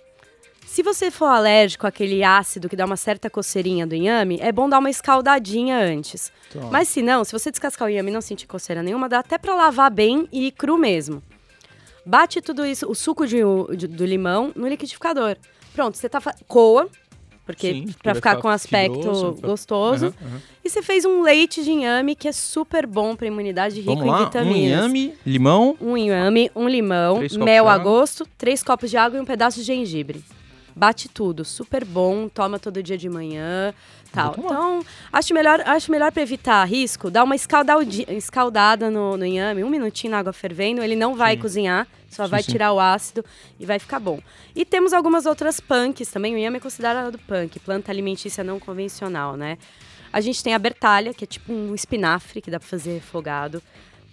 Se 0.75 0.83
você 0.83 1.09
for 1.09 1.27
alérgico 1.27 1.87
àquele 1.87 2.21
ácido 2.21 2.67
que 2.67 2.75
dá 2.75 2.83
uma 2.83 2.97
certa 2.97 3.29
coceirinha 3.29 3.87
do 3.87 3.95
inhame, 3.95 4.37
é 4.41 4.51
bom 4.51 4.67
dar 4.67 4.79
uma 4.79 4.89
escaldadinha 4.89 5.77
antes. 5.79 6.33
Então, 6.49 6.69
Mas 6.69 6.89
se 6.89 7.01
não, 7.01 7.23
se 7.23 7.31
você 7.31 7.49
descascar 7.49 7.87
o 7.87 7.89
inhame 7.89 8.11
e 8.11 8.13
não 8.13 8.19
sentir 8.19 8.45
coceira 8.45 8.83
nenhuma, 8.83 9.07
dá 9.07 9.19
até 9.19 9.37
pra 9.37 9.55
lavar 9.55 9.89
bem 9.89 10.27
e 10.33 10.47
ir 10.47 10.51
cru 10.51 10.77
mesmo. 10.77 11.23
Bate 12.05 12.41
tudo 12.41 12.65
isso, 12.65 12.91
o 12.91 12.93
suco 12.93 13.25
de- 13.25 13.37
de- 13.77 13.87
do 13.87 14.05
limão 14.05 14.51
no 14.53 14.67
liquidificador. 14.67 15.37
Pronto, 15.73 15.95
você 15.95 16.09
tá 16.09 16.19
coa, 16.45 16.89
porque 17.45 17.85
vai 18.03 18.13
ficar 18.13 18.35
com 18.41 18.49
aspecto 18.49 18.99
fica- 19.35 19.47
gostoso. 19.47 20.07
aham, 20.07 20.27
aham. 20.27 20.41
E 20.61 20.69
você 20.69 20.81
fez 20.83 21.05
um 21.05 21.21
leite 21.21 21.63
de 21.63 21.71
inhame 21.71 22.17
que 22.17 22.27
é 22.27 22.33
super 22.33 22.85
bom 22.85 23.15
pra 23.15 23.27
imunidade, 23.27 23.77
rico 23.79 23.91
Vamos 23.95 24.05
em 24.05 24.09
lá, 24.09 24.19
um 24.19 24.25
vitaminas. 24.25 24.59
inhame, 24.61 25.13
limão, 25.25 25.77
Um 25.79 25.95
inhame, 25.95 26.51
um 26.53 26.67
limão, 26.67 27.21
mel 27.39 27.69
a 27.69 27.77
gosto, 27.77 28.27
três 28.37 28.61
copos 28.61 28.89
de 28.89 28.97
água 28.97 29.17
e 29.17 29.21
um 29.21 29.25
pedaço 29.25 29.59
de 29.59 29.63
gengibre. 29.63 30.21
Bate 30.75 31.07
tudo. 31.07 31.45
Super 31.45 31.85
bom, 31.85 32.27
toma 32.27 32.59
todo 32.59 32.83
dia 32.83 32.97
de 32.97 33.07
manhã, 33.07 33.73
tal. 34.11 34.35
Então, 34.37 34.85
acho 35.11 35.33
melhor, 35.33 35.61
acho 35.61 35.91
melhor 35.91 36.11
para 36.11 36.21
evitar 36.21 36.63
risco, 36.65 37.09
dar 37.09 37.23
uma 37.23 37.35
escaldada 37.35 38.91
no, 38.91 39.15
no 39.17 39.25
inhame, 39.25 39.63
um 39.63 39.69
minutinho 39.69 40.11
na 40.11 40.19
água 40.19 40.33
fervendo, 40.33 40.81
ele 40.81 40.95
não 40.95 41.15
vai 41.15 41.37
cozinhar, 41.37 41.87
só 42.09 42.25
Sim, 42.25 42.31
vai 42.31 42.43
sim. 42.43 42.51
tirar 42.51 42.73
o 42.73 42.79
ácido 42.79 43.23
e 43.59 43.65
vai 43.65 43.79
ficar 43.79 43.99
bom. 43.99 44.19
E 44.55 44.65
temos 44.65 44.93
algumas 44.93 45.25
outras 45.25 45.59
punks 45.59 46.11
também, 46.11 46.33
o 46.33 46.37
inhame 46.37 46.57
é 46.57 46.59
considerado 46.59 47.17
punk, 47.19 47.59
planta 47.59 47.91
alimentícia 47.91 48.43
não 48.43 48.59
convencional, 48.59 49.37
né? 49.37 49.57
A 50.11 50.21
gente 50.21 50.41
tem 50.41 50.53
a 50.53 50.59
bertalha, 50.59 51.13
que 51.13 51.25
é 51.25 51.27
tipo 51.27 51.51
um 51.51 51.75
espinafre 51.75 52.41
que 52.41 52.49
dá 52.49 52.57
para 52.57 52.67
fazer 52.69 52.93
refogado. 52.93 53.61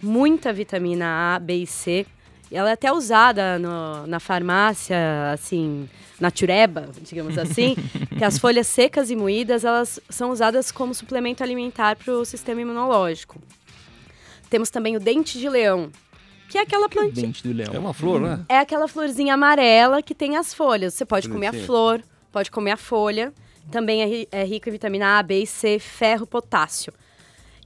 Muita 0.01 0.51
vitamina 0.51 1.35
A, 1.35 1.39
B 1.39 1.59
e 1.59 1.67
C. 1.67 2.05
E 2.53 2.55
ela 2.55 2.69
é 2.69 2.73
até 2.73 2.91
usada 2.93 3.57
no- 3.57 4.05
na 4.05 4.19
farmácia, 4.19 4.95
assim, 5.33 5.89
natureba, 6.19 6.87
digamos 7.01 7.35
assim, 7.35 7.75
que 8.15 8.23
as 8.23 8.37
folhas 8.37 8.67
secas 8.67 9.09
e 9.09 9.15
moídas, 9.15 9.65
elas 9.65 9.99
são 10.07 10.29
usadas 10.29 10.71
como 10.71 10.93
suplemento 10.93 11.41
alimentar 11.43 11.95
para 11.95 12.13
o 12.13 12.23
sistema 12.23 12.61
imunológico. 12.61 13.41
Temos 14.51 14.69
também 14.69 14.95
o 14.95 14.99
dente 14.99 15.39
de 15.39 15.49
leão, 15.49 15.91
que 16.47 16.59
é 16.59 16.61
aquela 16.61 16.87
plantinha, 16.87 17.25
Dente 17.25 17.41
do 17.41 17.51
leão. 17.51 17.73
É 17.73 17.79
uma 17.79 17.91
flor, 17.93 18.21
né? 18.21 18.45
é 18.47 18.59
aquela 18.59 18.87
florzinha 18.87 19.33
amarela 19.33 20.03
que 20.03 20.13
tem 20.13 20.37
as 20.37 20.53
folhas. 20.53 20.93
Você 20.93 21.05
pode 21.05 21.27
comer 21.27 21.47
a 21.47 21.53
flor, 21.53 22.03
pode 22.31 22.51
comer 22.51 22.71
a 22.71 22.77
folha. 22.77 23.33
Também 23.71 24.27
é, 24.31 24.41
é 24.41 24.43
rico 24.45 24.69
em 24.69 24.71
vitamina 24.73 25.17
A, 25.17 25.23
B 25.23 25.41
e 25.41 25.47
C, 25.47 25.79
ferro, 25.79 26.27
potássio. 26.27 26.93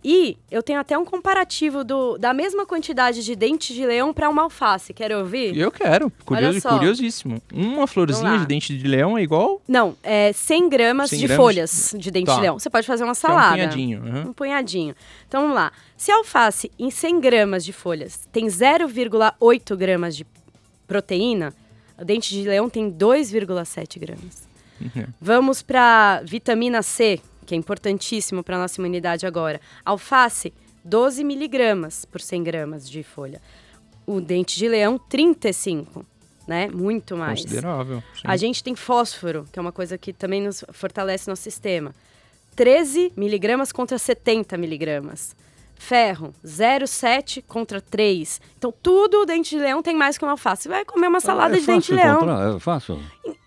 E 0.03 0.37
eu 0.51 0.61
tenho 0.61 0.79
até 0.79 0.97
um 0.97 1.03
comparativo 1.03 1.83
do, 1.83 2.17
da 2.17 2.33
mesma 2.33 2.65
quantidade 2.65 3.23
de 3.23 3.35
dente 3.35 3.73
de 3.73 3.85
leão 3.85 4.13
para 4.13 4.29
uma 4.29 4.43
alface. 4.43 4.93
Quer 4.93 5.11
ouvir? 5.15 5.57
Eu 5.57 5.71
quero, 5.71 6.11
curioso, 6.23 6.61
curiosíssimo. 6.61 7.41
Uma 7.51 7.87
florzinha 7.87 8.37
de 8.39 8.45
dente 8.45 8.77
de 8.77 8.87
leão 8.87 9.17
é 9.17 9.23
igual 9.23 9.61
Não, 9.67 9.95
é 10.03 10.31
100 10.31 10.69
gramas 10.69 11.09
100 11.09 11.19
de 11.19 11.25
gramas 11.27 11.43
folhas 11.43 11.95
de 11.97 12.11
dente 12.11 12.25
Tá. 12.27 12.35
de 12.35 12.41
leão. 12.41 12.59
Você 12.59 12.69
pode 12.69 12.85
fazer 12.87 13.03
uma 13.03 13.09
é 13.09 13.11
um 13.11 13.15
salada. 13.15 13.53
punhadinho. 13.55 14.03
aham. 14.05 14.25
Um 14.29 14.33
punhadinho. 14.33 14.95
Então 15.27 15.41
vamos 15.41 15.55
lá. 15.55 15.71
Se 15.97 16.11
a 16.11 16.15
alface 16.17 16.71
em 16.77 16.91
100 16.91 17.19
gramas 17.19 17.65
de 17.65 17.73
folhas 17.73 18.27
tem 18.31 18.45
0,8 18.47 19.75
gramas 19.75 20.15
de 20.15 20.25
proteína, 20.87 21.53
o 21.99 22.05
dente 22.05 22.29
de 22.33 22.47
leão 22.47 22.69
tem 22.69 22.91
2,7 22.91 23.99
gramas. 23.99 24.47
Uhum. 24.79 25.05
Vamos 25.19 25.61
para 25.63 26.21
vitamina 26.23 26.81
C, 26.83 27.19
que 27.47 27.55
é 27.55 27.57
importantíssimo 27.57 28.43
para 28.43 28.59
nossa 28.59 28.79
imunidade 28.79 29.25
agora. 29.25 29.59
Alface, 29.83 30.53
12 30.83 31.23
miligramas 31.23 32.05
por 32.05 32.21
100 32.21 32.43
gramas 32.43 32.87
de 32.87 33.01
folha. 33.01 33.41
O 34.05 34.21
dente 34.21 34.57
de 34.57 34.67
leão, 34.67 34.99
35, 34.99 36.05
né? 36.47 36.67
Muito 36.67 37.15
mais. 37.17 37.41
Considerável. 37.41 38.03
sim. 38.13 38.21
A 38.23 38.37
gente 38.37 38.63
tem 38.63 38.75
fósforo, 38.75 39.45
que 39.51 39.57
é 39.57 39.61
uma 39.61 39.71
coisa 39.71 39.97
que 39.97 40.13
também 40.13 40.41
nos 40.41 40.63
fortalece 40.71 41.29
nosso 41.29 41.41
sistema. 41.41 41.95
13 42.55 43.13
miligramas 43.15 43.71
contra 43.71 43.97
70 43.97 44.57
miligramas. 44.57 45.35
Ferro, 45.75 46.33
0,7 46.43 47.43
contra 47.47 47.79
3. 47.79 48.41
Então, 48.57 48.73
tudo 48.81 49.21
o 49.21 49.25
dente 49.25 49.51
de 49.55 49.61
leão 49.61 49.81
tem 49.81 49.95
mais 49.95 50.17
que 50.17 50.25
uma 50.25 50.31
alface. 50.31 50.63
Você 50.63 50.69
vai 50.69 50.83
comer 50.83 51.07
uma 51.07 51.19
salada 51.19 51.55
é 51.55 51.59
de 51.59 51.65
dente 51.65 51.87
de 51.87 51.93
leão. 51.93 52.55
é 52.55 52.59
fácil. 52.59 52.99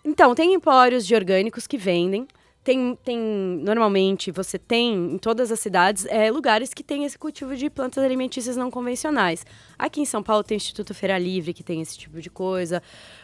Então, 0.04 0.34
tem 0.34 0.54
empórios 0.54 1.04
de 1.06 1.14
orgânicos 1.14 1.66
que 1.66 1.76
vendem. 1.76 2.26
Tem, 2.62 2.98
tem, 3.02 3.18
normalmente, 3.62 4.30
você 4.30 4.58
tem 4.58 4.94
em 5.14 5.18
todas 5.18 5.50
as 5.50 5.58
cidades 5.60 6.04
é, 6.06 6.30
lugares 6.30 6.74
que 6.74 6.82
tem 6.82 7.04
esse 7.04 7.18
cultivo 7.18 7.56
de 7.56 7.70
plantas 7.70 8.04
alimentícias 8.04 8.54
não 8.54 8.70
convencionais. 8.70 9.46
Aqui 9.78 10.02
em 10.02 10.04
São 10.04 10.22
Paulo 10.22 10.44
tem 10.44 10.56
o 10.56 10.58
Instituto 10.58 10.92
Feira 10.92 11.18
Livre, 11.18 11.54
que 11.54 11.62
tem 11.62 11.80
esse 11.80 11.96
tipo 11.96 12.20
de 12.20 12.28
coisa. 12.28 12.82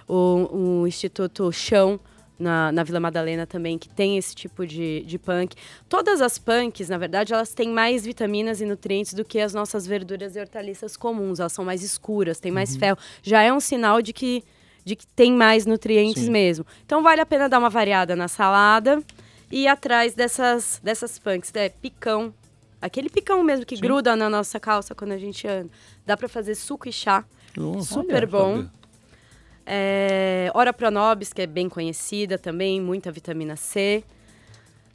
O, 0.09 0.81
o 0.81 0.87
Instituto 0.87 1.53
Chão, 1.53 2.01
na, 2.39 2.71
na 2.73 2.83
Vila 2.83 3.01
Madalena 3.01 3.47
também, 3.47 3.79
que 3.79 3.89
tem 3.89 4.17
esse 4.17 4.35
tipo 4.35 4.67
de, 4.67 5.03
de 5.07 5.19
punk. 5.19 5.55
Todas 5.89 6.21
as 6.21 6.39
punks, 6.39 6.89
na 6.89 6.99
verdade, 6.99 7.33
elas 7.33 7.53
têm 7.53 7.69
mais 7.69 8.05
vitaminas 8.05 8.61
e 8.61 8.67
nutrientes 8.67 9.15
do 9.15 9.25
que 9.25 9.39
as 9.39 9.55
nossas 9.55 9.87
verduras 9.87 10.37
e 10.37 10.41
hortaliças 10.41 10.97
comuns. 10.97 11.41
Elas 11.41 11.53
são 11.53 11.65
mais 11.65 11.83
escuras, 11.83 12.39
têm 12.41 12.53
mais 12.53 12.77
ferro. 12.77 12.99
Já 13.23 13.43
é 13.43 13.53
um 13.53 13.61
sinal 13.61 14.03
de 14.03 14.13
que, 14.13 14.45
de 14.85 14.97
que 14.97 15.07
tem 15.07 15.33
mais 15.33 15.67
nutrientes 15.67 16.25
Sim. 16.25 16.31
mesmo. 16.31 16.67
Então 16.85 17.03
vale 17.03 17.21
a 17.21 17.27
pena 17.27 17.49
dar 17.49 17.59
uma 17.59 17.71
variada 17.71 18.15
na 18.15 18.29
salada 18.29 19.03
e 19.51 19.63
ir 19.63 19.69
atrás 19.69 20.15
dessas, 20.15 20.81
dessas 20.83 21.19
punks. 21.19 21.51
É 21.55 21.69
picão. 21.69 22.33
Aquele 22.81 23.09
picão 23.09 23.43
mesmo 23.43 23.65
que 23.65 23.77
Sim. 23.77 23.83
gruda 23.83 24.15
na 24.15 24.29
nossa 24.29 24.61
calça 24.61 24.95
quando 24.95 25.13
a 25.13 25.19
gente 25.19 25.47
anda. 25.49 25.71
Dá 26.05 26.17
pra 26.17 26.29
fazer 26.29 26.55
suco 26.55 26.89
e 26.89 26.93
chá. 26.93 27.25
Nossa, 27.57 27.95
Super 27.95 28.17
olha, 28.17 28.27
bom. 28.27 28.57
sabe? 28.59 28.71
É, 29.65 30.51
Ora 30.55 30.73
Pronobis, 30.73 31.33
que 31.33 31.43
é 31.43 31.47
bem 31.47 31.69
conhecida 31.69 32.39
também, 32.39 32.81
muita 32.81 33.11
vitamina 33.11 33.57
C. 33.57 34.05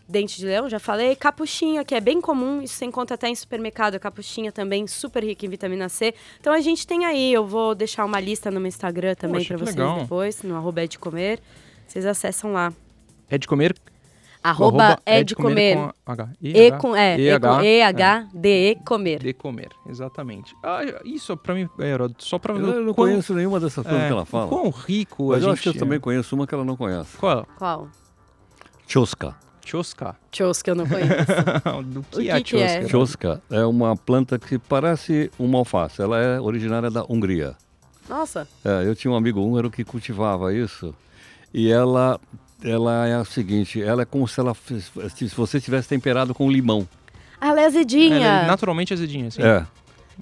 Dente 0.08 0.38
de 0.38 0.46
leão, 0.46 0.70
já 0.70 0.80
falei. 0.80 1.16
Capuchinha, 1.16 1.84
que 1.86 1.96
é 1.96 2.00
bem 2.02 2.20
comum, 2.22 2.62
isso 2.62 2.76
você 2.76 2.86
encontra 2.86 3.16
até 3.16 3.28
em 3.30 3.36
supermercado. 3.36 3.96
A 3.96 4.00
capuchinha 4.00 4.52
também, 4.52 4.86
super 4.88 5.24
rica 5.24 5.46
em 5.46 5.50
vitamina 5.50 5.88
C. 5.90 6.14
Então 6.40 6.54
a 6.54 6.60
gente 6.60 6.86
tem 6.86 7.06
aí, 7.06 7.34
eu 7.34 7.46
vou 7.46 7.74
deixar 7.74 8.06
uma 8.06 8.20
lista 8.20 8.52
no 8.52 8.60
meu 8.60 8.68
Instagram 8.68 9.16
também 9.16 9.44
para 9.46 9.58
vocês 9.58 9.76
legal. 9.76 10.02
depois, 10.02 10.44
no 10.44 10.56
arroba 10.56 10.84
é 10.84 10.88
de 10.88 11.00
comer. 11.00 11.40
Vocês 11.88 12.06
acessam 12.06 12.54
lá. 12.54 12.74
É 13.30 13.38
de 13.38 13.48
comer. 13.48 13.74
Arroba 14.44 14.98
é 15.06 15.24
de 15.24 15.36
comer. 15.36 15.76
com 15.76 15.92
H. 16.12 16.30
E 16.42 16.72
com, 16.74 16.96
é, 16.96 17.20
E 17.20 17.40
com 17.40 17.62
E, 17.62 17.82
H, 17.84 18.28
D, 18.34 18.72
E, 18.72 18.76
comer. 18.84 19.20
De 19.20 19.34
comer, 19.34 19.70
exatamente. 19.88 20.56
Ah, 20.64 20.82
isso 21.06 21.38
pra 21.38 21.54
mim, 21.54 21.70
é, 21.80 21.88
Heródoto, 21.92 22.24
só 22.24 22.40
pra 22.40 22.54
Eu 22.56 22.60
ver 22.60 22.66
não 22.82 22.94
quão- 22.94 23.08
conheço 23.10 23.34
nenhuma 23.36 23.60
dessas 23.60 23.84
coisas 23.86 24.02
é, 24.04 24.08
que 24.08 24.12
ela 24.14 24.26
fala. 24.26 24.48
Quão 24.48 24.70
rico 24.70 25.28
Mas 25.30 25.36
a 25.36 25.38
eu 25.38 25.42
gente 25.50 25.54
acho 25.54 25.62
que 25.62 25.70
eu 25.70 25.74
também 25.80 26.00
conheço 26.00 26.36
uma 26.36 26.48
que 26.48 26.54
ela 26.56 26.66
não 26.66 26.76
conhece. 26.76 27.18
Qual? 27.18 27.46
Qual? 27.58 27.88
Chosca. 28.88 29.36
Chosca. 29.64 30.16
Chos 30.32 30.62
que 30.62 30.70
eu 30.72 30.76
não 30.76 30.88
conheço. 30.88 31.12
Do 31.86 32.04
que, 32.04 32.18
O 32.18 32.22
é 32.28 32.32
a 32.32 32.38
que 32.38 32.44
que 32.44 32.58
é? 32.58 32.82
chosca? 32.82 32.90
Chosca 32.90 33.42
é 33.50 33.64
uma 33.66 33.96
planta 33.96 34.38
que 34.40 34.58
parece 34.58 35.32
uma 35.38 35.60
alface. 35.60 36.02
Ela 36.02 36.20
é 36.20 36.40
originária 36.42 36.90
da 36.90 37.06
Hungria. 37.08 37.56
Nossa, 38.10 38.48
É, 38.66 38.86
eu 38.86 38.96
tinha 38.96 39.12
um 39.12 39.16
amigo 39.16 39.40
húngaro 39.40 39.70
que 39.70 39.84
cultivava 39.86 40.54
isso. 40.54 40.94
E 41.54 41.72
ela, 41.72 42.20
ela 42.64 43.08
é 43.08 43.16
a 43.16 43.26
seguinte, 43.26 43.82
ela 43.82 44.02
é 44.04 44.06
como 44.06 44.28
se 44.28 44.40
ela 44.40 44.56
se 45.16 45.28
você 45.36 45.60
tivesse 45.60 45.88
temperado 45.90 46.34
com 46.34 46.50
limão. 46.50 46.88
ela 47.40 47.62
é 47.62 47.66
azedinha. 47.66 48.16
Ela 48.18 48.44
é 48.44 48.48
naturalmente 48.48 48.94
azedinha, 48.94 49.28
assim. 49.28 49.42
É. 49.42 49.66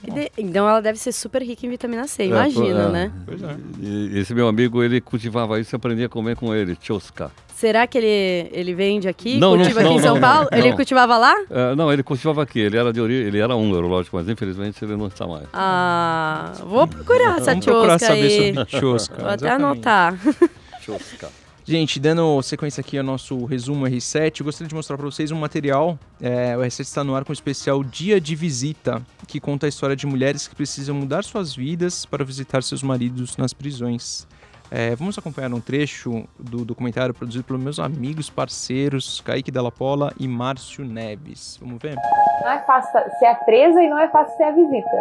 De- 0.01 0.31
Então 0.37 0.69
ela 0.69 0.81
deve 0.81 0.97
ser 0.97 1.11
super 1.11 1.41
rica 1.41 1.65
em 1.65 1.69
vitamina 1.69 2.07
C, 2.07 2.23
É, 2.23 2.25
imagina, 2.27 2.83
é. 2.83 2.89
né? 2.89 3.11
Pois 3.25 3.41
é. 3.43 3.55
E 3.81 4.19
esse 4.19 4.33
meu 4.33 4.47
amigo, 4.47 4.81
ele 4.81 5.01
cultivava 5.01 5.59
isso 5.59 5.73
e 5.73 5.77
aprendia 5.77 6.05
a 6.05 6.09
comer 6.09 6.35
com 6.37 6.53
ele, 6.55 6.77
chosca. 6.81 7.29
Será 7.53 7.85
que 7.85 7.97
ele, 7.97 8.49
ele 8.53 8.73
vende 8.73 9.09
aqui? 9.09 9.37
Não, 9.37 9.51
não, 9.51 9.57
cultiva 9.57 9.81
aqui 9.81 9.89
não, 9.89 9.95
em 9.97 9.99
São 10.01 10.13
não, 10.13 10.21
Paulo? 10.21 10.47
não. 10.49 10.57
Ele 10.57 10.71
cultivava 10.73 11.17
lá? 11.17 11.33
É, 11.49 11.75
não, 11.75 11.91
ele 11.91 12.01
cultivava 12.03 12.41
aqui, 12.43 12.59
ele 12.59 12.77
era 12.77 12.93
de 12.93 13.01
origem, 13.01 13.27
ele 13.27 13.39
era 13.39 13.53
húngaro, 13.53 13.87
lógico, 13.87 14.15
mas 14.15 14.29
infelizmente 14.29 14.81
ele 14.85 14.95
não 14.95 15.07
está 15.07 15.27
mais. 15.27 15.43
Ah, 15.51 16.53
vou 16.63 16.87
procurar 16.87 17.35
essa 17.39 17.51
Vamos 17.51 17.65
procurar 17.65 17.99
chosca 17.99 18.07
saber 18.07 18.21
aí. 18.21 18.53
sobre 18.55 18.79
chosca. 18.79 19.15
Vou 19.21 19.29
até 19.29 19.49
anotar. 19.49 20.15
Chosca. 20.81 21.29
Gente, 21.69 21.99
dando 21.99 22.41
sequência 22.41 22.81
aqui 22.81 22.97
ao 22.97 23.03
nosso 23.03 23.45
resumo 23.45 23.85
R7, 23.85 24.39
eu 24.39 24.43
gostaria 24.43 24.67
de 24.67 24.73
mostrar 24.73 24.97
para 24.97 25.05
vocês 25.05 25.29
um 25.29 25.35
material. 25.35 25.99
É, 26.19 26.57
o 26.57 26.61
R7 26.61 26.79
está 26.79 27.03
no 27.03 27.15
ar 27.15 27.23
com 27.23 27.29
o 27.29 27.33
especial 27.33 27.83
Dia 27.83 28.19
de 28.19 28.35
Visita, 28.35 29.03
que 29.27 29.39
conta 29.39 29.67
a 29.67 29.69
história 29.69 29.95
de 29.95 30.07
mulheres 30.07 30.47
que 30.47 30.55
precisam 30.55 30.95
mudar 30.95 31.23
suas 31.23 31.55
vidas 31.55 32.07
para 32.07 32.25
visitar 32.25 32.63
seus 32.63 32.81
maridos 32.81 33.37
nas 33.37 33.53
prisões. 33.53 34.27
É, 34.71 34.95
vamos 34.95 35.15
acompanhar 35.19 35.53
um 35.53 35.61
trecho 35.61 36.27
do 36.39 36.65
documentário 36.65 37.13
produzido 37.13 37.43
pelos 37.43 37.61
meus 37.61 37.79
amigos, 37.79 38.31
parceiros, 38.31 39.21
Kaique 39.21 39.51
Della 39.51 39.71
Pola 39.71 40.11
e 40.19 40.27
Márcio 40.27 40.83
Neves. 40.83 41.59
Vamos 41.61 41.77
ver? 41.79 41.95
Não 42.41 42.49
é 42.49 42.63
fácil 42.65 42.99
ser 43.19 43.27
a 43.27 43.35
presa 43.35 43.79
e 43.79 43.87
não 43.87 43.99
é 43.99 44.09
fácil 44.09 44.35
ser 44.37 44.43
a 44.43 44.51
visita. 44.53 44.97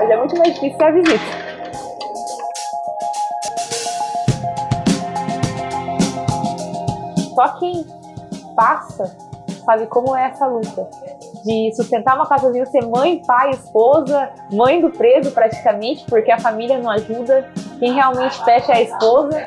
Mas 0.00 0.10
é 0.10 0.16
muito 0.16 0.36
mais 0.36 0.52
difícil 0.54 0.76
ser 0.76 0.84
a 0.84 0.90
visita. 0.90 1.45
Só 7.36 7.48
quem 7.58 7.84
passa 8.56 9.14
sabe 9.62 9.86
como 9.88 10.16
é 10.16 10.30
essa 10.30 10.46
luta. 10.46 10.88
De 11.44 11.70
sustentar 11.76 12.16
uma 12.16 12.26
casazinha, 12.26 12.64
ser 12.64 12.86
mãe, 12.86 13.20
pai, 13.26 13.50
esposa, 13.50 14.30
mãe 14.50 14.80
do 14.80 14.90
preso 14.90 15.30
praticamente, 15.32 16.06
porque 16.06 16.30
a 16.32 16.38
família 16.38 16.78
não 16.78 16.90
ajuda. 16.90 17.46
Quem 17.78 17.92
realmente 17.92 18.42
fecha 18.42 18.72
é 18.72 18.76
a 18.76 18.82
esposa. 18.82 19.46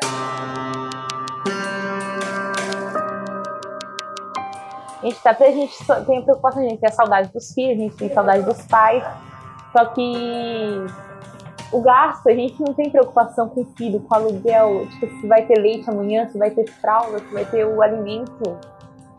A 5.01 5.05
gente 5.05 5.23
tá 5.23 5.31
a 5.31 5.51
gente 5.51 5.87
tem 6.05 6.19
a 6.19 6.21
preocupação, 6.21 6.61
a 6.61 6.69
gente 6.69 6.79
tem 6.79 6.89
a 6.89 6.93
saudade 6.93 7.29
dos 7.33 7.51
filhos, 7.53 7.79
a 7.79 7.81
gente 7.81 7.95
tem 7.95 8.13
saudade 8.13 8.43
dos 8.43 8.61
pais. 8.67 9.03
Só 9.71 9.85
que 9.85 10.85
o 11.71 11.81
gasto, 11.81 12.27
a 12.27 12.33
gente 12.33 12.59
não 12.61 12.73
tem 12.73 12.89
preocupação 12.89 13.47
com 13.49 13.61
o 13.61 13.65
filho, 13.77 13.99
com 13.99 14.13
o 14.13 14.17
aluguel, 14.17 14.87
tipo, 14.99 15.07
se 15.21 15.27
vai 15.27 15.45
ter 15.45 15.59
leite 15.59 15.89
amanhã, 15.89 16.27
se 16.29 16.37
vai 16.37 16.49
ter 16.51 16.65
fralda, 16.67 17.19
se 17.19 17.33
vai 17.33 17.45
ter 17.45 17.65
o 17.65 17.81
alimento. 17.81 18.57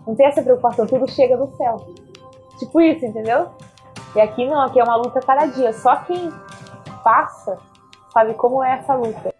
Não 0.06 0.14
tem 0.16 0.26
essa 0.26 0.42
preocupação, 0.42 0.86
tudo 0.86 1.08
chega 1.10 1.36
do 1.36 1.54
céu. 1.56 1.76
Tipo 2.58 2.80
isso, 2.80 3.04
entendeu? 3.06 3.48
E 4.16 4.20
aqui 4.20 4.44
não, 4.46 4.60
aqui 4.60 4.80
é 4.80 4.84
uma 4.84 4.96
luta 4.96 5.20
cada 5.20 5.46
dia. 5.46 5.72
Só 5.72 5.96
quem 5.96 6.30
passa 7.04 7.58
sabe 8.12 8.34
como 8.34 8.62
é 8.62 8.72
essa 8.78 8.94
luta. 8.94 9.32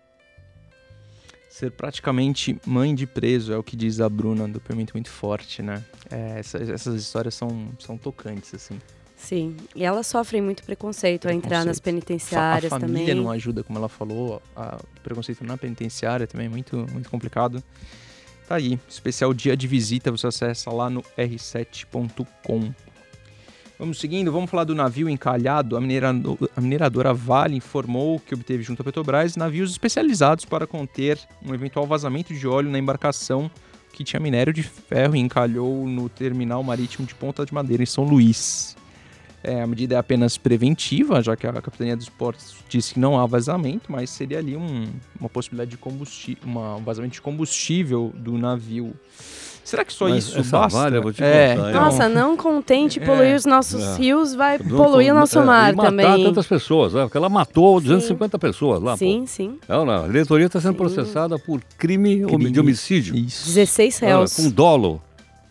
ser 1.49 1.73
praticamente 1.73 2.59
mãe 2.64 2.95
de 2.95 3.07
preso, 3.07 3.52
é 3.52 3.59
o 3.59 3.62
que 3.62 3.76
diz 3.76 4.00
a 4.00 4.09
Bruna, 4.09 4.45
um 4.45 4.50
depoimento 4.50 4.95
muito 4.95 5.11
forte, 5.11 5.61
né? 5.61 5.83
É, 6.11 6.38
essa- 6.38 6.57
essas 6.59 6.95
histórias 6.95 7.35
são, 7.35 7.69
são 7.79 7.99
tocantes, 7.99 8.55
assim. 8.55 8.81
Sim. 9.22 9.54
E 9.76 9.84
elas 9.84 10.06
sofrem 10.06 10.40
muito 10.40 10.64
preconceito, 10.64 11.28
a 11.28 11.32
entrar 11.34 11.64
nas 11.64 11.78
penitenciárias 11.78 12.72
a 12.72 12.80
família 12.80 13.06
também. 13.08 13.14
não 13.22 13.30
ajuda, 13.30 13.62
como 13.62 13.78
ela 13.78 13.88
falou, 13.88 14.42
a- 14.56 14.78
o 14.96 15.00
preconceito 15.02 15.44
na 15.44 15.56
penitenciária 15.58 16.26
também 16.26 16.46
é 16.46 16.48
muito, 16.50 16.76
muito 16.90 17.08
complicado. 17.10 17.62
Tá 18.48 18.56
aí, 18.56 18.80
especial 18.88 19.32
dia 19.34 19.56
de 19.56 19.66
visita, 19.68 20.10
você 20.10 20.26
acessa 20.26 20.72
lá 20.72 20.88
no 20.90 21.02
r7.com. 21.16 22.72
Vamos 23.78 23.98
seguindo, 23.98 24.30
vamos 24.32 24.50
falar 24.50 24.64
do 24.64 24.74
navio 24.74 25.08
encalhado. 25.08 25.76
A, 25.76 25.80
minerado- 25.80 26.50
a 26.56 26.60
mineradora 26.60 27.14
Vale 27.14 27.56
informou 27.56 28.20
que 28.20 28.34
obteve 28.34 28.62
junto 28.62 28.82
à 28.82 28.84
Petrobras 28.84 29.36
navios 29.36 29.70
especializados 29.70 30.44
para 30.44 30.66
conter 30.66 31.18
um 31.44 31.54
eventual 31.54 31.86
vazamento 31.86 32.34
de 32.34 32.46
óleo 32.46 32.70
na 32.70 32.78
embarcação 32.78 33.50
que 33.92 34.04
tinha 34.04 34.20
minério 34.20 34.52
de 34.52 34.62
ferro 34.62 35.16
e 35.16 35.18
encalhou 35.18 35.86
no 35.86 36.08
terminal 36.08 36.62
marítimo 36.62 37.06
de 37.06 37.14
Ponta 37.14 37.44
de 37.46 37.54
Madeira, 37.54 37.82
em 37.82 37.86
São 37.86 38.04
Luís. 38.04 38.76
É, 39.42 39.62
a 39.62 39.66
medida 39.66 39.94
é 39.94 39.99
apenas 39.99 40.37
preventiva, 40.37 41.23
já 41.23 41.35
que 41.35 41.47
a 41.47 41.52
Capitania 41.54 41.97
dos 41.97 42.11
Portos 42.11 42.56
disse 42.68 42.94
que 42.94 43.00
não 43.00 43.18
há 43.18 43.25
vazamento, 43.25 43.90
mas 43.90 44.11
seria 44.11 44.38
ali 44.38 44.54
um- 44.54 44.87
uma 45.18 45.30
possibilidade 45.30 45.70
de 45.70 45.78
combustível, 45.78 46.42
um 46.47 46.82
vazamento 46.85 47.14
de 47.14 47.23
combustível 47.23 48.12
do 48.16 48.37
navio. 48.37 48.92
Será 49.64 49.85
que 49.85 49.92
só 49.92 50.09
Mas 50.09 50.25
isso 50.25 50.38
essa 50.40 50.59
basta? 50.59 50.78
Vale, 50.78 50.97
eu 50.97 51.02
vou 51.02 51.12
te 51.12 51.23
é, 51.23 51.54
contar, 51.54 51.70
então, 51.70 51.85
Nossa, 51.85 52.09
não 52.09 52.37
contente 52.37 53.00
É. 53.00 53.06
poluir 53.06 53.37
os 53.37 53.44
nossos 53.47 53.82
É. 53.82 53.97
rios, 53.97 54.35
vai 54.35 54.59
Não 54.59 54.76
poluir 54.76 55.12
o 55.12 55.14
nosso 55.16 55.38
é, 55.38 55.44
mar 55.44 55.73
e 55.73 55.76
matar 55.76 55.90
também. 55.90 56.25
tantas 56.25 56.47
pessoas, 56.47 56.92
né? 56.92 57.02
Porque 57.02 57.16
ela 57.16 57.28
matou 57.28 57.80
250 57.80 58.38
pessoas 58.38 58.82
lá, 58.82 58.97
Sim, 58.97 59.20
pô. 59.20 59.26
sim. 59.26 59.59
É, 59.68 59.73
não, 59.73 60.04
a 60.04 60.06
diretoria 60.06 60.47
está 60.47 60.61
sendo 60.61 60.73
Sim. 60.73 60.78
processada 60.78 61.38
por 61.38 61.61
crime, 61.78 62.25
Crime. 62.26 62.50
de 62.50 62.59
homicídio. 62.61 63.14
Isso. 63.14 63.47
16 63.47 64.02
Olha, 64.02 64.16
réus. 64.16 64.35
com 64.35 64.50
dolo. 64.50 65.00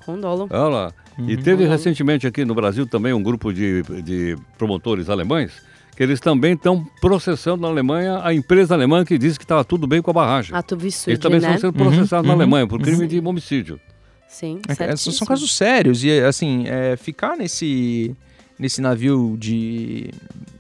Com 0.05 0.19
dolo. 0.19 0.48
Olha 0.51 0.93
E 1.27 1.35
Uhum. 1.35 1.41
teve 1.41 1.65
recentemente 1.67 2.25
aqui 2.25 2.45
no 2.45 2.55
Brasil 2.55 2.85
também 2.88 3.13
um 3.13 3.21
grupo 3.21 3.51
de, 3.53 3.83
de 4.03 4.35
promotores 4.57 5.09
alemães 5.09 5.51
que 5.95 6.03
eles 6.03 6.21
também 6.21 6.53
estão 6.53 6.85
processando 7.01 7.61
na 7.63 7.67
Alemanha 7.67 8.21
a 8.23 8.33
empresa 8.33 8.73
alemã 8.73 9.03
que 9.03 9.17
disse 9.17 9.38
que 9.38 9.43
estava 9.43 9.65
tudo 9.65 9.85
bem 9.85 10.01
com 10.01 10.09
a 10.11 10.13
barragem. 10.13 10.55
Ato 10.55 10.75
Eles 10.75 10.83
Vissud, 10.83 11.17
também 11.17 11.41
né? 11.41 11.55
estão 11.55 11.71
sendo 11.71 11.73
processados 11.77 12.25
na 12.25 12.33
uhum, 12.33 12.39
Alemanha 12.39 12.65
por 12.67 12.79
crime 12.81 13.05
de 13.05 13.19
homicídio. 13.19 13.77
Sim, 14.25 14.61
É, 14.67 14.91
é, 14.91 14.95
são- 14.95 15.27
casos 15.27 15.51
sérios 15.51 16.01
e 16.03 16.11
assim 16.21 16.63
é, 16.67 16.95
ficar 16.95 17.35
nesse 17.35 18.15
nesse 18.57 18.79
navio 18.81 19.35
de, 19.39 20.09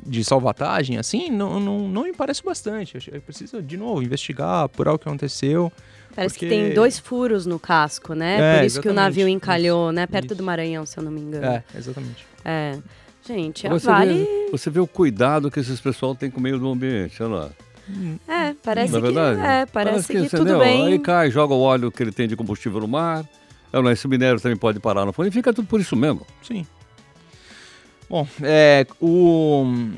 de 0.05 0.23
salvatagem 0.23 0.97
assim 0.97 1.29
não, 1.29 1.59
não, 1.59 1.87
não 1.87 2.03
me 2.03 2.13
parece 2.13 2.43
bastante. 2.43 2.97
Precisa 3.25 3.61
de 3.61 3.77
novo 3.77 4.01
investigar, 4.03 4.63
apurar 4.65 4.93
o 4.93 4.99
que 4.99 5.07
aconteceu. 5.07 5.71
Parece 6.19 6.35
porque- 6.35 6.45
que 6.47 6.49
tem 6.49 6.73
dois 6.73 6.99
furos 6.99 7.45
no 7.45 7.57
casco, 7.59 8.13
né? 8.13 8.37
É, 8.39 8.57
Por 8.59 8.65
isso 8.65 8.81
que 8.81 8.87
o 8.87 8.91
exatamente. 8.91 9.09
navio 9.17 9.27
encalhou, 9.29 9.91
né? 9.91 10.05
Perto 10.07 10.25
isso. 10.27 10.35
do 10.35 10.43
Maranhão, 10.43 10.85
se 10.85 10.97
eu 10.97 11.03
não 11.03 11.11
me 11.11 11.21
engano. 11.21 11.45
É, 11.45 11.63
exatamente. 11.75 12.25
É. 12.43 12.77
Gente, 13.25 13.67
a 13.67 13.69
Você, 13.69 13.85
Vale. 13.85 14.13
vê, 14.25 14.49
você 14.51 14.69
vê 14.69 14.79
o 14.79 14.87
cuidado 14.87 15.51
que 15.51 15.59
esses 15.59 15.79
pessoal 15.79 16.15
têm 16.15 16.31
com 16.31 16.39
o 16.39 16.43
meio 16.43 16.57
do 16.57 16.67
ambiente, 16.71 17.21
olha 17.21 17.35
lá. 17.35 17.49
É, 18.27 18.53
parece 18.63 18.91
Não 18.91 18.99
é 18.99 19.01
que. 19.01 19.07
verdade? 19.07 19.41
É, 19.41 19.65
parece, 19.65 20.07
que, 20.07 20.13
tudo 20.29 20.41
entendeu? 20.43 20.59
bem. 20.59 20.87
Aí 20.87 20.99
cai, 20.99 21.31
joga 21.31 21.53
o 21.53 21.59
óleo 21.61 21.91
que 21.91 22.01
ele 22.03 22.11
tem 22.11 22.27
de 22.27 22.35
combustível 22.35 22.79
no 22.79 22.87
mar. 22.87 23.25
É, 23.71 23.91
esse 23.91 24.07
minério 24.07 24.39
também 24.39 24.57
pode 24.57 24.79
parar 24.79 25.05
no 25.05 25.13
fundo 25.13 25.27
e 25.27 25.31
fica 25.31 25.53
tudo 25.53 25.67
por 25.67 25.79
isso 25.79 25.95
mesmo. 25.95 26.25
Sim. 26.41 26.65
Bom, 28.09 28.27
é, 28.41 28.85
o 28.99 29.91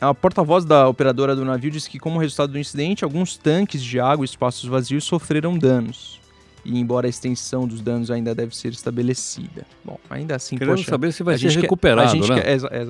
a 0.00 0.12
porta-voz 0.14 0.64
da 0.64 0.88
operadora 0.88 1.34
do 1.34 1.44
navio 1.44 1.70
disse 1.70 1.88
que 1.88 1.98
como 1.98 2.18
resultado 2.18 2.52
do 2.52 2.58
incidente, 2.58 3.02
alguns 3.04 3.36
tanques 3.36 3.82
de 3.82 3.98
água 3.98 4.24
e 4.24 4.28
espaços 4.28 4.68
vazios 4.68 5.04
sofreram 5.04 5.56
danos. 5.58 6.20
E 6.64 6.78
embora 6.80 7.06
a 7.06 7.10
extensão 7.10 7.66
dos 7.66 7.80
danos 7.80 8.10
ainda 8.10 8.34
deve 8.34 8.54
ser 8.56 8.72
estabelecida. 8.72 9.64
Bom, 9.84 9.98
ainda 10.10 10.34
assim, 10.34 10.56
Querendo 10.58 10.76
poxa, 10.78 10.90
saber 10.90 11.12
se 11.12 11.22
vai 11.22 11.36
a 11.36 11.38
ser 11.38 11.44
gente 11.44 11.54
quer- 11.54 11.62
recuperado, 11.62 12.10
a 12.10 12.14
gente 12.14 12.28
né? 12.28 12.40
quer- 12.40 12.48
É, 12.48 12.54
é? 12.56 12.86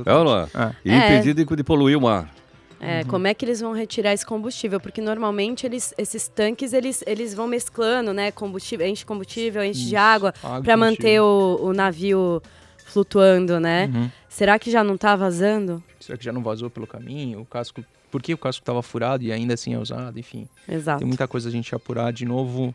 Ah, 0.55 0.73
E 0.85 0.91
É. 0.91 1.15
impedido 1.19 1.57
de 1.57 1.63
poluir 1.63 1.97
o 1.99 2.01
mar. 2.01 2.33
É, 2.81 3.01
Uhum. 3.01 3.07
como 3.09 3.27
é 3.27 3.35
que 3.35 3.45
eles 3.45 3.61
vão 3.61 3.73
retirar 3.73 4.13
esse 4.13 4.25
combustível? 4.25 4.79
Porque 4.81 5.01
normalmente 5.01 5.65
eles, 5.67 5.95
esses 5.97 6.27
tanques 6.29 6.73
eles, 6.73 7.03
eles 7.07 7.33
vão 7.35 7.47
mesclando, 7.47 8.13
né? 8.13 8.31
Combustível, 8.31 8.87
enche 8.87 9.05
combustível, 9.05 9.63
enche 9.65 9.81
de 9.81 9.87
Isso. 9.89 9.97
água 9.97 10.35
água 10.43 10.63
para 10.63 10.77
manter 10.77 11.21
o, 11.21 11.59
o 11.63 11.73
navio 11.73 12.43
flutuando, 12.85 13.59
né? 13.61 13.91
Uhum. 13.95 14.11
Será 14.29 14.59
que 14.59 14.71
já 14.71 14.85
não 14.85 14.97
tá 14.97 15.17
vazando? 15.17 15.83
Será 16.07 16.17
que 16.17 16.25
já 16.25 16.33
não 16.33 16.41
vazou 16.43 16.71
pelo 16.71 16.87
caminho? 16.87 17.41
O 17.41 17.45
casco. 17.45 17.85
Por 18.13 18.23
que 18.23 18.33
o 18.33 18.39
casco 18.39 18.63
estava 18.63 18.81
furado 18.81 19.25
e 19.25 19.33
ainda 19.33 19.55
assim 19.55 19.75
é 19.75 19.79
usado? 19.79 20.19
Enfim. 20.19 20.47
Exato. 20.69 21.01
Tem 21.01 21.09
muita 21.09 21.27
coisa 21.27 21.49
a 21.49 21.53
gente 21.53 21.75
apurar. 21.75 22.13
De 22.13 22.25
novo, 22.25 22.73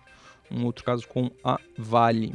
um 0.51 0.65
outro 0.65 0.83
caso 0.83 1.07
com 1.07 1.31
a 1.43 1.57
Vale. 1.77 2.33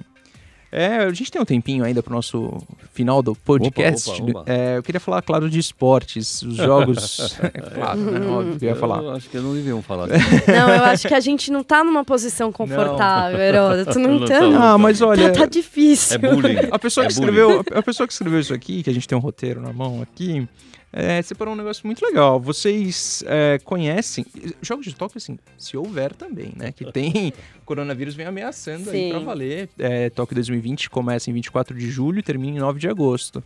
É, 0.72 0.96
a 0.96 1.12
gente 1.12 1.30
tem 1.30 1.40
um 1.40 1.44
tempinho 1.44 1.84
ainda 1.84 2.02
pro 2.02 2.12
nosso 2.12 2.52
final 2.92 3.22
do 3.22 3.34
podcast. 3.36 4.10
Opa, 4.10 4.22
opa, 4.22 4.40
opa. 4.40 4.52
É, 4.52 4.76
eu 4.76 4.82
queria 4.82 4.98
falar, 5.00 5.22
claro, 5.22 5.48
de 5.48 5.58
esportes, 5.58 6.42
os 6.42 6.56
jogos. 6.56 7.38
é 7.40 7.60
claro, 7.60 7.98
né? 8.00 8.26
Óbvio 8.26 8.58
que 8.58 8.64
eu 8.64 8.68
ia 8.70 8.74
falar. 8.76 9.02
Eu 9.02 9.10
acho 9.12 9.28
que 9.30 9.38
não 9.38 9.54
deviam 9.54 9.80
falar 9.80 10.08
disso. 10.08 10.28
Não, 10.48 10.68
eu 10.70 10.84
acho 10.84 11.06
que 11.06 11.14
a 11.14 11.20
gente 11.20 11.52
não 11.52 11.62
tá 11.62 11.84
numa 11.84 12.04
posição 12.04 12.50
confortável, 12.50 13.38
Heródoto. 13.38 13.98
Não, 13.98 14.18
Não 14.18 14.26
tá. 14.26 14.38
tá, 14.40 14.72
Ah, 14.72 14.76
mas 14.78 15.00
olha. 15.00 15.30
Tá, 15.32 15.40
tá 15.40 15.46
difícil. 15.46 16.16
É 16.16 16.18
bullying. 16.18 16.56
A 16.70 16.78
pessoa, 16.78 17.06
É 17.06 17.08
que 17.08 17.14
bullying. 17.14 17.30
escreveu, 17.36 17.64
a 17.74 17.82
pessoa 17.82 18.06
que 18.06 18.12
escreveu 18.12 18.40
isso 18.40 18.52
aqui, 18.52 18.82
que 18.82 18.90
a 18.90 18.92
gente 18.92 19.06
tem 19.06 19.16
um 19.16 19.20
roteiro 19.20 19.60
na 19.62 19.72
mão 19.72 20.02
aqui, 20.02 20.46
é, 20.92 21.20
separou 21.20 21.54
um 21.54 21.56
negócio 21.56 21.86
muito 21.86 22.04
legal. 22.04 22.40
Vocês 22.40 23.22
é, 23.26 23.58
conhecem. 23.64 24.24
Jogos 24.62 24.86
de 24.86 24.94
Tóquio, 24.94 25.18
assim, 25.18 25.38
se 25.58 25.76
houver 25.76 26.14
também, 26.14 26.52
né? 26.56 26.72
Que 26.72 26.90
tem. 26.90 27.32
coronavírus 27.66 28.14
vem 28.14 28.26
ameaçando 28.26 28.90
aí 28.90 29.04
Sim. 29.04 29.10
pra 29.10 29.18
valer. 29.18 29.68
É, 29.78 30.08
Tóquio 30.10 30.34
2020 30.36 30.88
começa 30.88 31.28
em 31.28 31.34
24 31.34 31.76
de 31.76 31.90
julho 31.90 32.20
e 32.20 32.22
termina 32.22 32.56
em 32.56 32.60
9 32.60 32.78
de 32.78 32.88
agosto. 32.88 33.42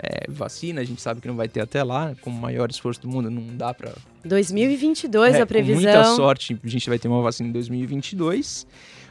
É, 0.00 0.30
vacina, 0.30 0.80
a 0.80 0.84
gente 0.84 1.00
sabe 1.00 1.20
que 1.20 1.26
não 1.26 1.34
vai 1.34 1.48
ter 1.48 1.60
até 1.60 1.82
lá, 1.82 2.14
com 2.20 2.30
o 2.30 2.32
maior 2.32 2.70
esforço 2.70 3.00
do 3.00 3.08
mundo, 3.08 3.28
não 3.28 3.42
dá 3.56 3.74
pra 3.74 3.92
2022 4.24 5.34
é, 5.34 5.40
a 5.40 5.46
previsão. 5.46 5.82
Com 5.82 5.82
muita 5.82 6.04
sorte, 6.14 6.58
a 6.62 6.68
gente 6.68 6.88
vai 6.88 7.00
ter 7.00 7.08
uma 7.08 7.20
vacina 7.20 7.48
em 7.48 7.52
2022. 7.52 8.66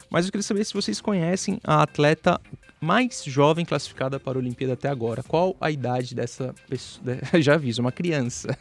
Mas 0.10 0.26
eu 0.26 0.32
queria 0.32 0.44
saber 0.44 0.66
se 0.66 0.74
vocês 0.74 1.02
conhecem 1.02 1.60
a 1.64 1.84
atleta 1.84 2.40
mais 2.80 3.24
jovem 3.26 3.66
classificada 3.66 4.20
para 4.20 4.38
a 4.38 4.42
Olimpíada 4.42 4.74
até 4.74 4.88
agora. 4.90 5.24
Qual 5.24 5.56
a 5.60 5.72
idade 5.72 6.14
dessa 6.16 6.54
pessoa? 6.70 7.18
Já 7.40 7.56
aviso, 7.56 7.82
uma 7.82 7.92
criança. 7.92 8.58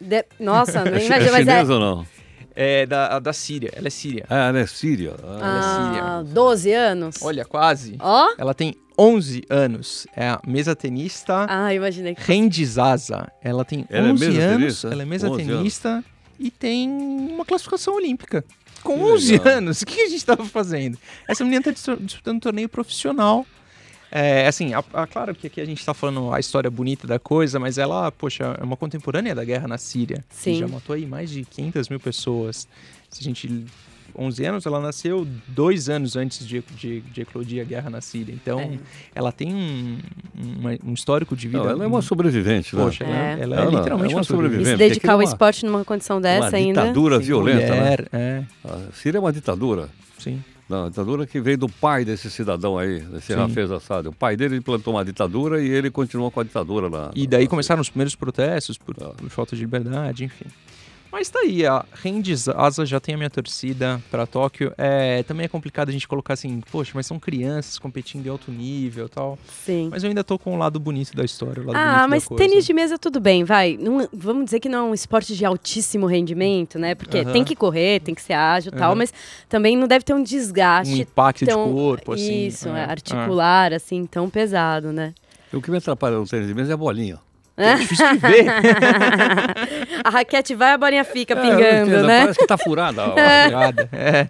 De- 0.00 0.24
Nossa, 0.38 0.82
nem 0.90 0.94
É, 1.02 1.06
imagina, 1.06 1.14
é 1.28 1.30
mas 1.32 1.48
é. 1.48 1.52
chinesa 1.52 1.74
ou 1.74 1.80
não? 1.80 2.06
É 2.54 2.84
da, 2.84 3.18
da 3.20 3.32
Síria. 3.32 3.70
Ela 3.74 3.86
é 3.86 3.90
síria. 3.90 4.24
Ah, 4.28 4.48
ela 4.48 4.58
é 4.58 4.66
síria. 4.66 5.14
Ah, 5.40 6.18
Ah, 6.18 6.22
12 6.26 6.72
anos? 6.72 7.16
Olha, 7.22 7.44
quase. 7.44 7.96
Ó. 8.00 8.34
Ela 8.36 8.52
tem 8.52 8.74
11 8.98 9.44
anos. 9.48 10.06
É 10.16 10.28
a 10.30 10.40
mesa 10.46 10.74
tenista 10.74 11.46
Ah, 11.48 11.72
imaginei 11.72 12.14
que. 12.14 12.20
Rendizaza. 12.22 13.30
Ela 13.40 13.64
tem 13.64 13.86
Ela 13.88 14.08
é 14.08 14.12
11 14.12 14.26
mesa 14.28 14.40
anos. 14.42 14.58
tenista? 14.58 14.88
Ela 14.88 15.02
é 15.02 15.04
mesa 15.06 15.30
11 15.30 15.44
tenista 15.44 16.04
e 16.40 16.50
tem 16.50 16.90
uma 16.90 17.44
classificação 17.44 17.94
olímpica. 17.94 18.44
Com 18.82 18.94
Que 18.96 19.00
11 19.12 19.32
legal. 19.32 19.52
anos. 19.58 19.82
O 19.82 19.86
que 19.86 20.00
a 20.00 20.06
gente 20.08 20.16
estava 20.16 20.44
fazendo? 20.44 20.98
Essa 21.28 21.44
menina 21.44 21.62
está 21.70 21.94
disputando 21.94 22.36
um 22.36 22.40
torneio 22.40 22.68
profissional. 22.68 23.46
É, 24.12 24.46
assim, 24.48 24.74
a- 24.74 24.82
a- 24.92 25.06
claro 25.06 25.34
que 25.34 25.46
aqui 25.46 25.60
a 25.60 25.64
gente 25.64 25.78
está 25.78 25.94
falando 25.94 26.32
a 26.34 26.40
história 26.40 26.70
bonita 26.70 27.06
da 27.06 27.18
coisa, 27.18 27.58
mas 27.60 27.78
ela, 27.78 28.10
poxa, 28.10 28.56
é 28.60 28.64
uma 28.64 28.76
contemporânea 28.76 29.34
da 29.34 29.44
guerra 29.44 29.68
na 29.68 29.78
Síria. 29.78 30.24
que 30.28 30.34
Sim. 30.36 30.54
já 30.58 30.66
matou 30.68 30.94
aí 30.96 31.06
mais 31.06 31.30
de 31.30 31.44
500 31.44 31.88
mil 31.88 32.00
pessoas. 32.00 32.66
Se 33.08 33.20
a 33.20 33.24
gente... 33.24 33.64
11 34.18 34.44
anos, 34.44 34.66
ela 34.66 34.80
nasceu 34.80 35.24
dois 35.46 35.88
anos 35.88 36.16
antes 36.16 36.44
de, 36.44 36.60
de, 36.76 37.00
de 37.00 37.20
eclodir 37.20 37.62
a 37.62 37.64
guerra 37.64 37.88
na 37.88 38.00
Síria. 38.00 38.32
Então, 38.34 38.58
É. 38.58 38.76
ela 39.14 39.30
tem 39.30 39.54
um, 39.54 39.98
uma- 40.36 40.76
um 40.84 40.92
histórico 40.94 41.36
de 41.36 41.46
vida. 41.46 41.62
Não, 41.62 41.70
ela 41.70 41.84
é 41.84 41.86
uma 41.86 42.02
sobrevivente, 42.02 42.74
né? 42.74 42.82
Poxa, 42.82 43.04
ela, 43.04 43.14
É. 43.16 43.38
ela 43.40 43.56
é 43.56 43.58
Ela 43.62 43.70
literalmente 43.70 44.12
é 44.12 44.16
uma 44.16 44.22
E 44.22 44.24
sobrevivente. 44.24 44.64
se 44.64 44.70
Vivendo, 44.72 44.88
dedicar 44.88 45.12
ao 45.12 45.20
é 45.20 45.24
uma- 45.24 45.30
esporte 45.30 45.64
numa 45.64 45.84
condição 45.84 46.20
dessa 46.20 46.48
uma 46.48 46.56
ainda. 46.56 46.80
ditadura 46.80 47.16
Sem 47.18 47.26
violenta, 47.26 47.66
né? 47.70 47.76
mulher, 47.80 48.08
é, 48.12 48.42
A 48.64 48.92
Síria 48.94 49.18
é 49.18 49.20
uma 49.20 49.32
ditadura. 49.32 49.88
sim. 50.18 50.42
Não, 50.70 50.86
a 50.86 50.88
ditadura 50.88 51.26
que 51.26 51.40
veio 51.40 51.58
do 51.58 51.68
pai 51.68 52.04
desse 52.04 52.30
cidadão 52.30 52.78
aí, 52.78 53.00
desse 53.00 53.26
Sim. 53.26 53.34
Rafez 53.34 53.72
Assad. 53.72 54.06
O 54.06 54.12
pai 54.12 54.36
dele 54.36 54.54
implantou 54.56 54.94
uma 54.94 55.04
ditadura 55.04 55.60
e 55.60 55.68
ele 55.68 55.90
continuou 55.90 56.30
com 56.30 56.38
a 56.38 56.44
ditadura 56.44 56.88
lá. 56.88 57.10
E 57.12 57.26
daí 57.26 57.48
começaram 57.48 57.82
os 57.82 57.88
primeiros 57.90 58.14
protestos 58.14 58.78
por, 58.78 58.94
Tá. 58.94 59.06
por 59.08 59.28
falta 59.30 59.56
de 59.56 59.62
liberdade, 59.62 60.22
enfim. 60.24 60.44
Mas 61.12 61.28
tá 61.28 61.40
aí, 61.40 61.66
a 61.66 61.84
Rendizaza 61.92 62.86
já 62.86 63.00
tem 63.00 63.16
a 63.16 63.18
minha 63.18 63.28
torcida 63.30 64.00
pra 64.12 64.26
Tóquio. 64.28 64.72
É, 64.78 65.22
também 65.24 65.44
é 65.44 65.48
complicado 65.48 65.88
a 65.88 65.92
gente 65.92 66.06
colocar 66.06 66.34
assim, 66.34 66.60
poxa, 66.70 66.92
mas 66.94 67.04
são 67.04 67.18
crianças 67.18 67.80
competindo 67.80 68.26
em 68.26 68.28
alto 68.30 68.50
nível 68.52 69.06
e 69.06 69.08
tal. 69.08 69.36
Sim. 69.66 69.88
Mas 69.90 70.04
eu 70.04 70.08
ainda 70.08 70.22
tô 70.22 70.38
com 70.38 70.54
o 70.54 70.56
lado 70.58 70.78
bonito 70.78 71.16
da 71.16 71.24
história, 71.24 71.62
o 71.62 71.66
lado 71.66 71.76
Ah, 71.76 71.84
bonito 72.06 72.10
mas 72.10 72.22
da 72.22 72.28
coisa. 72.28 72.44
tênis 72.48 72.64
de 72.64 72.72
mesa 72.72 72.96
tudo 72.96 73.18
bem, 73.18 73.42
vai. 73.42 73.76
Não- 73.76 74.08
vamos 74.12 74.44
dizer 74.44 74.60
que 74.60 74.68
não 74.68 74.78
é 74.86 74.90
um 74.90 74.94
esporte 74.94 75.34
de 75.36 75.44
altíssimo 75.44 76.06
rendimento, 76.06 76.78
né? 76.78 76.94
Porque 76.94 77.18
Aham. 77.18 77.32
tem 77.32 77.42
que 77.44 77.56
correr, 77.56 78.00
tem 78.00 78.14
que 78.14 78.22
ser 78.22 78.34
ágil 78.34 78.70
e 78.72 78.76
tal, 78.78 78.90
Aham. 78.90 78.98
mas 78.98 79.12
também 79.48 79.76
não 79.76 79.88
deve 79.88 80.04
ter 80.04 80.14
um 80.14 80.18
Um 80.20 80.22
desgaste 80.22 81.00
impacto 81.00 81.44
tão. 81.44 81.66
de 81.66 81.72
corpo, 81.72 82.12
assim. 82.12 82.46
Isso, 82.46 82.68
é, 82.68 82.82
é, 82.82 82.84
articular, 82.84 83.72
assim, 83.72 84.06
tão 84.06 84.30
pesado, 84.30 84.92
né? 84.92 85.12
O 85.52 85.60
que 85.60 85.70
me 85.72 85.78
atrapalha 85.78 86.16
no 86.18 86.26
tênis 86.26 86.46
de 86.46 86.54
mesa 86.54 86.70
é 86.70 86.74
a 86.74 86.76
bolinha. 86.76 87.18
É 87.60 87.74
difícil 87.74 88.08
de 88.12 88.18
ver. 88.18 88.44
a 90.10 90.18
raquete 90.18 90.54
vai, 90.54 90.72
a 90.72 90.78
bolinha 90.78 91.04
fica 91.04 91.34
É, 91.34 91.40
pingando, 91.40 91.90
entendo, 91.90 92.06
né? 92.06 92.20
Parece 92.22 92.38
que 92.38 92.46
tá 92.46 92.58
furada. 92.58 93.02
ó. 93.02 93.10
Obrigada. 93.14 93.88
É. 93.92 94.28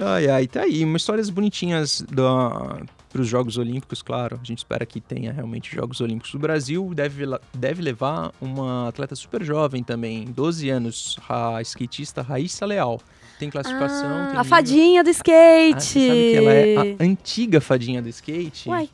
Ai, 0.00 0.28
ai, 0.28 0.46
tá 0.46 0.62
aí. 0.62 0.84
Umas 0.84 1.02
histórias 1.02 1.30
bonitinhas 1.30 2.04
para 2.12 3.20
os 3.22 3.28
Jogos 3.28 3.56
Olímpicos, 3.56 4.02
claro. 4.02 4.40
A 4.42 4.44
gente 4.44 4.58
espera 4.58 4.84
que 4.84 5.00
tenha 5.00 5.32
realmente 5.32 5.74
Jogos 5.74 6.00
Olímpicos 6.00 6.32
do 6.32 6.38
Brasil. 6.38 6.90
Deve, 6.94 7.24
deve 7.54 7.80
levar 7.80 8.32
uma 8.40 8.88
atleta 8.88 9.14
super 9.14 9.44
jovem 9.44 9.82
também, 9.84 10.24
12 10.24 10.68
anos, 10.68 11.16
a 11.28 11.60
skatista 11.62 12.22
Raíssa 12.22 12.66
Leal. 12.66 13.00
Tem 13.38 13.50
classificação. 13.50 14.06
Ah, 14.08 14.12
tem 14.12 14.22
a 14.22 14.28
nível. 14.30 14.44
fadinha 14.44 15.04
do 15.04 15.08
Ah, 15.08 15.12
skate. 15.12 15.82
você 15.82 16.08
sabe 16.08 16.30
que 16.30 16.36
ela 16.36 16.52
é 16.52 16.76
a 17.00 17.04
antiga 17.04 17.60
fadinha 17.60 18.02
do 18.02 18.08
skate? 18.08 18.68
Uai. 18.68 18.88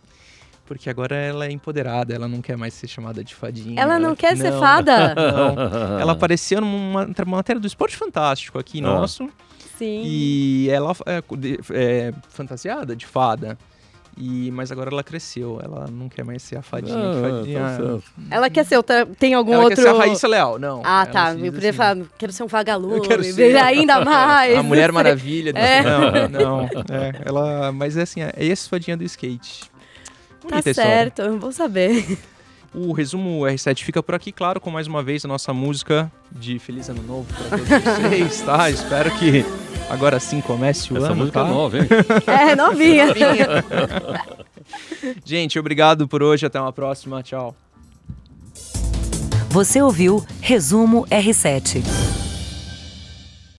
Porque 0.70 0.88
agora 0.88 1.16
ela 1.16 1.46
é 1.46 1.50
empoderada, 1.50 2.14
ela 2.14 2.28
não 2.28 2.40
quer 2.40 2.56
mais 2.56 2.74
ser 2.74 2.87
chamada 2.87 3.24
de 3.24 3.35
fadinha. 3.35 3.80
Ela 3.83 3.98
não 3.98 4.14
quer 4.14 4.37
ser 4.37 4.52
não, 4.52 4.61
fada? 4.61 5.16
Não. 5.18 5.98
Ela 5.98 6.12
apareceu 6.12 6.61
numa 6.61 7.06
numa 7.06 7.37
matéria 7.38 7.59
do 7.61 7.66
Esporte 7.66 7.96
Fantástico 7.96 8.56
aqui 8.56 8.78
Ah. 8.78 8.83
nosso. 8.83 9.28
Sim. 9.76 10.02
E 10.04 10.70
ela 10.70 10.94
é, 11.06 11.24
é 11.72 12.14
fantasiada 12.28 12.94
de 12.94 13.04
fada. 13.04 13.59
E, 14.16 14.48
mas 14.52 14.70
agora 14.70 14.90
ela 14.92 15.02
cresceu, 15.02 15.59
ela 15.61 15.88
não 15.90 16.09
quer 16.09 16.24
mais 16.24 16.40
ser 16.40 16.56
a 16.56 16.62
fadinha. 16.62 16.94
Ah, 16.96 17.14
que 17.14 17.20
tá 17.20 17.30
fadinha. 17.30 17.68
certo. 17.76 18.04
Ela 18.30 18.48
quer 18.48 18.64
ser 18.64 18.76
outra. 18.76 19.06
Tem 19.18 19.35
algum 19.35 19.52
ela 19.52 19.64
outro. 19.64 19.74
quer 19.76 19.83
ser 19.83 19.88
a 19.88 19.98
Raíssa 19.98 20.28
Leal, 20.28 20.56
não. 20.56 20.83
Ah, 20.85 21.02
Ela 21.02 21.06
tá. 21.06 21.30
Eu 21.33 21.37
diz 21.38 21.44
poderia 21.46 21.70
assim, 21.70 21.76
falar, 21.78 22.06
quero 22.16 22.33
ser 22.33 22.42
um 22.44 22.46
vagalume. 22.46 22.94
Eu 22.98 23.02
quero 23.02 23.24
ser 23.24 23.56
ainda 23.56 24.04
mais. 24.04 24.56
A 24.56 24.62
Mulher. 24.62 24.92
Maravilha. 24.92 25.50
É. 25.56 25.83
Não, 25.83 26.28
não. 26.28 26.61
é, 26.94 27.22
ela, 27.24 27.72
mas 27.72 27.96
é 27.96 28.02
assim, 28.02 28.20
é 28.22 28.33
essa 28.48 28.68
fadinha 28.68 28.96
do 28.96 29.02
skate. 29.02 29.68
Tá 30.42 30.48
Bonita 30.48 30.70
história. 30.70 30.90
certo, 30.90 31.22
eu 31.22 31.38
vou 31.38 31.53
saber. 31.53 32.18
O 32.72 32.92
resumo 32.92 33.40
R7 33.40 33.83
fica 33.83 34.03
por 34.03 34.14
aqui, 34.14 34.31
claro, 34.31 34.61
com 34.61 34.70
mais 34.70 34.87
uma 34.87 35.03
vez 35.03 35.24
a 35.24 35.29
nossa 35.29 35.53
música 35.53 36.11
de 36.31 36.59
Feliz 36.59 36.88
Ano 36.88 37.03
Novo 37.03 37.26
para 37.35 37.59
todos 37.59 37.68
vocês, 38.11 38.40
tá? 38.42 38.70
Espero 38.70 39.11
que 39.18 39.44
agora 39.90 40.20
sim 40.20 40.40
comece 40.40 40.92
o 40.92 40.96
Essa 40.96 41.07
ano, 41.07 41.16
música 41.16 41.40
tá? 41.42 41.46
é 41.46 41.50
nova, 41.50 41.79
hein? 41.79 41.88
É, 42.26 42.55
novinha. 42.57 43.07
Gente, 45.24 45.59
obrigado 45.59 46.07
por 46.07 46.22
hoje, 46.22 46.46
até 46.46 46.61
uma 46.61 46.72
próxima, 46.72 47.22
tchau. 47.22 47.57
Você 49.50 49.83
ouviu 49.83 50.24
Resumo 50.40 51.05
R7. 51.09 51.83